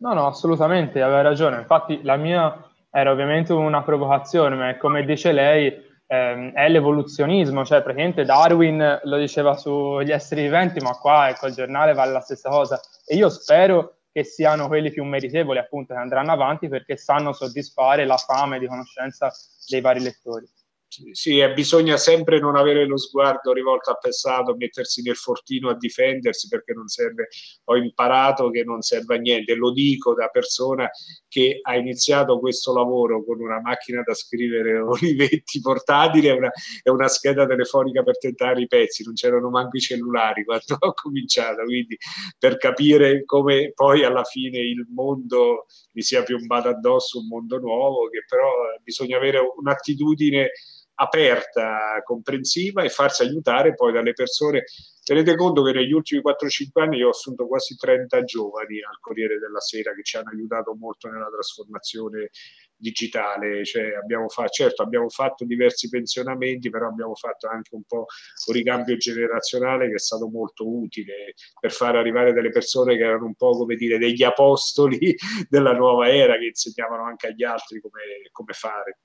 No, 0.01 0.15
no, 0.15 0.27
assolutamente, 0.27 1.03
aveva 1.03 1.21
ragione. 1.21 1.59
Infatti 1.59 2.03
la 2.03 2.17
mia 2.17 2.65
era 2.91 3.11
ovviamente 3.11 3.53
una 3.53 3.83
provocazione, 3.83 4.57
ma 4.57 4.77
come 4.79 5.05
dice 5.05 5.33
lei 5.33 5.71
ehm, 6.07 6.53
è 6.53 6.67
l'evoluzionismo, 6.69 7.63
cioè 7.67 7.83
praticamente 7.83 8.25
Darwin 8.25 9.01
lo 9.03 9.17
diceva 9.19 9.55
sugli 9.55 10.11
esseri 10.11 10.43
viventi, 10.43 10.81
ma 10.81 10.93
qua 10.93 11.29
ecco 11.29 11.47
il 11.47 11.55
giornale 11.55 11.93
vale 11.93 12.13
la 12.13 12.21
stessa 12.21 12.49
cosa. 12.49 12.81
E 13.05 13.17
io 13.17 13.29
spero 13.29 13.99
che 14.11 14.25
siano 14.25 14.67
quelli 14.67 14.91
più 14.91 15.05
meritevoli 15.05 15.59
appunto 15.59 15.93
che 15.93 16.01
andranno 16.01 16.33
avanti 16.33 16.69
perché 16.69 16.97
sanno 16.97 17.35
soddisfare 17.35 18.07
la 18.07 18.17
fame 18.17 18.59
di 18.59 18.67
conoscenza 18.67 19.31
dei 19.69 19.83
vari 19.83 20.01
lettori. 20.01 20.49
Sì, 20.91 21.47
bisogna 21.53 21.99
sempre 21.99 22.41
non 22.41 22.57
avere 22.57 22.87
lo 22.87 22.97
sguardo 22.97 23.53
rivolto 23.53 23.91
al 23.91 23.99
passato, 24.01 24.57
mettersi 24.57 25.03
nel 25.03 25.17
fortino 25.17 25.69
a 25.69 25.77
difendersi 25.77 26.49
perché 26.49 26.73
non 26.73 26.87
serve. 26.89 27.29
Ho 27.65 27.77
imparato 27.77 28.49
che 28.49 28.65
non 28.65 28.81
serve 28.81 29.17
a 29.17 29.19
niente. 29.19 29.55
Lo 29.55 29.71
dico 29.71 30.15
da 30.15 30.29
persona 30.29 30.89
che 31.29 31.59
ha 31.61 31.77
iniziato 31.77 32.39
questo 32.39 32.73
lavoro 32.73 33.23
con 33.23 33.39
una 33.39 33.61
macchina 33.61 34.03
da 34.03 34.15
scrivere 34.15 34.79
Olivetti 34.81 35.61
portatile 35.61 36.29
e 36.29 36.33
una, 36.33 36.51
e 36.83 36.91
una 36.91 37.09
scheda 37.09 37.47
telefonica 37.47 38.03
per 38.03 38.17
tentare 38.17 38.63
i 38.63 38.67
pezzi. 38.67 39.05
Non 39.05 39.13
c'erano 39.13 39.51
manco 39.51 39.77
i 39.77 39.81
cellulari 39.81 40.43
quando 40.45 40.75
ho 40.81 40.93
cominciato. 40.95 41.65
Quindi, 41.65 41.99
per 42.39 42.57
capire 42.57 43.25
come 43.27 43.73
poi 43.75 44.05
alla 44.05 44.25
fine 44.25 44.59
il 44.59 44.87
mondo 44.89 45.67
mi 45.93 46.01
sia 46.03 46.23
piombato 46.23 46.69
addosso, 46.69 47.19
un 47.19 47.27
mondo 47.27 47.59
nuovo, 47.59 48.09
che 48.09 48.25
però 48.27 48.49
bisogna 48.83 49.19
avere 49.19 49.39
un'attitudine 49.57 50.51
aperta, 51.01 52.01
comprensiva 52.05 52.83
e 52.83 52.89
farsi 52.89 53.23
aiutare 53.23 53.75
poi 53.75 53.93
dalle 53.93 54.13
persone. 54.13 54.65
Tenete 55.05 55.37
conto 55.37 55.63
che 55.63 55.73
negli 55.73 55.93
ultimi 55.93 56.21
4-5 56.21 56.83
anni 56.83 56.99
io 56.99 57.07
ho 57.07 57.11
assunto 57.11 57.47
quasi 57.47 57.77
30 57.77 58.25
giovani 58.25 58.83
al 58.83 58.99
Corriere 59.01 59.39
della 59.39 59.61
Sera 59.61 59.95
che 59.95 60.03
ci 60.03 60.17
hanno 60.17 60.31
aiutato 60.31 60.75
molto 60.75 61.09
nella 61.09 61.31
trasformazione 61.31 62.31
digitale. 62.77 63.65
Cioè 63.65 63.95
abbiamo 63.95 64.29
fatto, 64.29 64.51
certo, 64.51 64.83
abbiamo 64.83 65.09
fatto 65.09 65.45
diversi 65.45 65.89
pensionamenti, 65.89 66.69
però 66.69 66.89
abbiamo 66.89 67.15
fatto 67.15 67.49
anche 67.49 67.75
un 67.75 67.85
po' 67.85 68.07
un 68.47 68.55
ricambio 68.55 68.97
generazionale 68.97 69.89
che 69.89 69.95
è 69.95 69.99
stato 69.99 70.29
molto 70.29 70.69
utile 70.69 71.35
per 71.59 71.73
far 71.73 71.97
arrivare 71.97 72.33
delle 72.33 72.51
persone 72.51 72.97
che 72.97 73.05
erano 73.05 73.27
un 73.27 73.35
po' 73.35 73.57
come 73.57 73.77
dire 73.77 73.99
degli 73.99 74.25
apostoli 74.25 75.15
della 75.49 75.73
nuova 75.73 76.09
era 76.09 76.37
che 76.37 76.47
insegnavano 76.47 77.05
anche 77.05 77.29
agli 77.29 77.45
altri 77.45 77.81
come, 77.81 78.03
come 78.33 78.53
fare. 78.53 78.99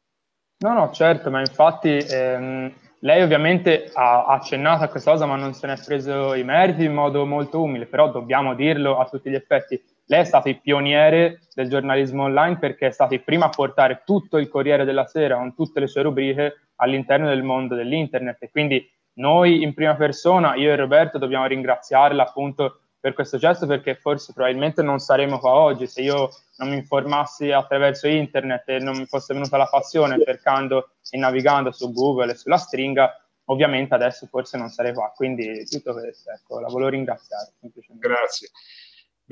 No, 0.63 0.71
no, 0.71 0.91
certo, 0.91 1.29
ma 1.29 1.41
infatti 1.41 1.97
ehm, 1.97 2.71
lei 2.99 3.21
ovviamente 3.21 3.91
ha 3.93 4.27
accennato 4.27 4.85
a 4.85 4.87
questa 4.87 5.11
cosa, 5.11 5.25
ma 5.25 5.35
non 5.35 5.53
se 5.53 5.67
ne 5.67 5.73
è 5.73 5.83
preso 5.83 6.33
i 6.35 6.45
meriti 6.45 6.85
in 6.85 6.93
modo 6.93 7.25
molto 7.25 7.61
umile, 7.61 7.85
però 7.85 8.09
dobbiamo 8.09 8.55
dirlo 8.55 8.97
a 8.97 9.03
tutti 9.03 9.29
gli 9.29 9.35
effetti. 9.35 9.77
Lei 10.05 10.21
è 10.21 10.23
stato 10.23 10.47
il 10.47 10.61
pioniere 10.61 11.41
del 11.53 11.67
giornalismo 11.67 12.23
online 12.23 12.59
perché 12.59 12.87
è 12.87 12.91
stato 12.91 13.13
il 13.13 13.25
primo 13.25 13.43
a 13.43 13.49
portare 13.49 14.03
tutto 14.05 14.37
il 14.37 14.47
Corriere 14.47 14.85
della 14.85 15.05
Sera 15.05 15.35
con 15.35 15.53
tutte 15.53 15.81
le 15.81 15.87
sue 15.87 16.01
rubriche 16.01 16.69
all'interno 16.77 17.27
del 17.27 17.43
mondo 17.43 17.75
dell'internet 17.75 18.41
e 18.41 18.49
quindi 18.49 18.89
noi 19.15 19.63
in 19.63 19.73
prima 19.73 19.95
persona, 19.95 20.55
io 20.55 20.71
e 20.71 20.77
Roberto, 20.77 21.17
dobbiamo 21.17 21.45
ringraziarla 21.45 22.23
appunto 22.23 22.82
per 23.03 23.11
questo 23.11 23.37
gesto 23.37 23.67
perché 23.67 23.95
forse 23.95 24.31
probabilmente 24.31 24.81
non 24.81 24.97
saremmo 24.97 25.37
qua 25.37 25.51
oggi 25.51 25.87
se 25.87 26.01
io 26.01 26.29
non 26.55 26.69
mi 26.69 26.77
informassi 26.77 27.51
attraverso 27.51 28.07
internet 28.07 28.63
e 28.69 28.79
non 28.79 28.95
mi 28.95 29.05
fosse 29.05 29.33
venuta 29.33 29.57
la 29.57 29.65
passione 29.65 30.23
cercando 30.23 30.91
e 31.09 31.17
navigando 31.17 31.73
su 31.73 31.91
Google 31.91 32.31
e 32.31 32.35
sulla 32.35 32.55
stringa, 32.55 33.13
ovviamente 33.47 33.93
adesso 33.93 34.25
forse 34.27 34.57
non 34.57 34.69
sarei 34.69 34.93
qua. 34.93 35.11
Quindi 35.13 35.65
tutto 35.65 35.91
questo, 35.91 36.31
ecco, 36.31 36.61
la 36.61 36.69
volevo 36.69 36.91
ringraziare. 36.91 37.51
Grazie. 37.87 38.51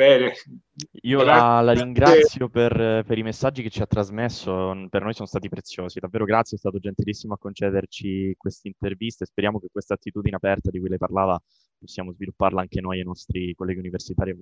Bene. 0.02 0.34
Io 1.04 1.22
la, 1.24 1.62
la, 1.62 1.74
ringrazio 1.74 2.50
per, 2.50 3.04
per, 3.06 3.18
i 3.20 3.22
messaggi 3.22 3.62
che 3.62 3.70
ci 3.70 3.84
ha 3.84 3.86
trasmesso, 3.86 4.88
per 4.90 5.04
noi 5.04 5.14
sono 5.14 5.28
stati 5.28 5.48
preziosi, 5.48 6.00
davvero 6.00 6.26
grazie, 6.26 6.58
è 6.58 6.60
stato 6.60 6.80
gentilissimo 6.80 7.36
a 7.36 7.38
concederci 7.38 8.34
questa 8.36 8.68
intervista 8.68 9.24
e 9.24 9.28
speriamo 9.28 9.60
che 9.60 9.68
questa 9.72 9.94
attitudine 9.94 10.38
aperta 10.38 10.72
di 10.72 10.80
cui 10.80 10.90
lei 10.90 10.98
parlava 10.98 11.40
possiamo 11.78 12.14
svilupparla 12.14 12.62
anche 12.62 12.82
noi 12.82 12.98
ai 12.98 13.06
nostri 13.06 13.54
colleghi 13.54 13.78
universitari, 13.78 14.36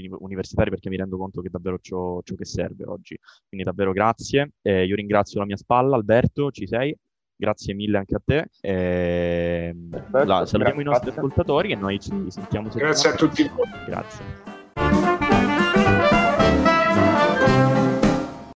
universitari 0.00 0.70
perché 0.70 0.88
mi 0.88 0.96
rendo 0.96 1.18
conto 1.18 1.42
che 1.42 1.48
è 1.48 1.50
davvero 1.50 1.78
ciò, 1.78 2.22
ciò 2.22 2.34
che 2.34 2.46
serve 2.46 2.86
oggi. 2.86 3.18
Quindi 3.48 3.66
davvero 3.66 3.92
grazie, 3.92 4.52
eh, 4.62 4.86
io 4.86 4.96
ringrazio 4.96 5.40
la 5.40 5.46
mia 5.46 5.58
spalla, 5.58 5.94
Alberto, 5.94 6.50
ci 6.50 6.66
sei? 6.66 6.96
Grazie 7.36 7.74
mille 7.74 7.98
anche 7.98 8.14
a 8.14 8.22
te. 8.24 8.48
Eh, 8.62 9.76
Perfetto, 9.90 10.24
la, 10.24 10.46
salutiamo 10.46 10.80
i 10.80 10.84
nostri 10.84 11.10
ascoltatori 11.10 11.72
e 11.72 11.74
noi 11.74 12.00
ci 12.00 12.10
sentiamo. 12.28 12.70
Grazie 12.70 13.10
a 13.10 13.14
tutti. 13.14 13.50
Grazie. 13.86 14.60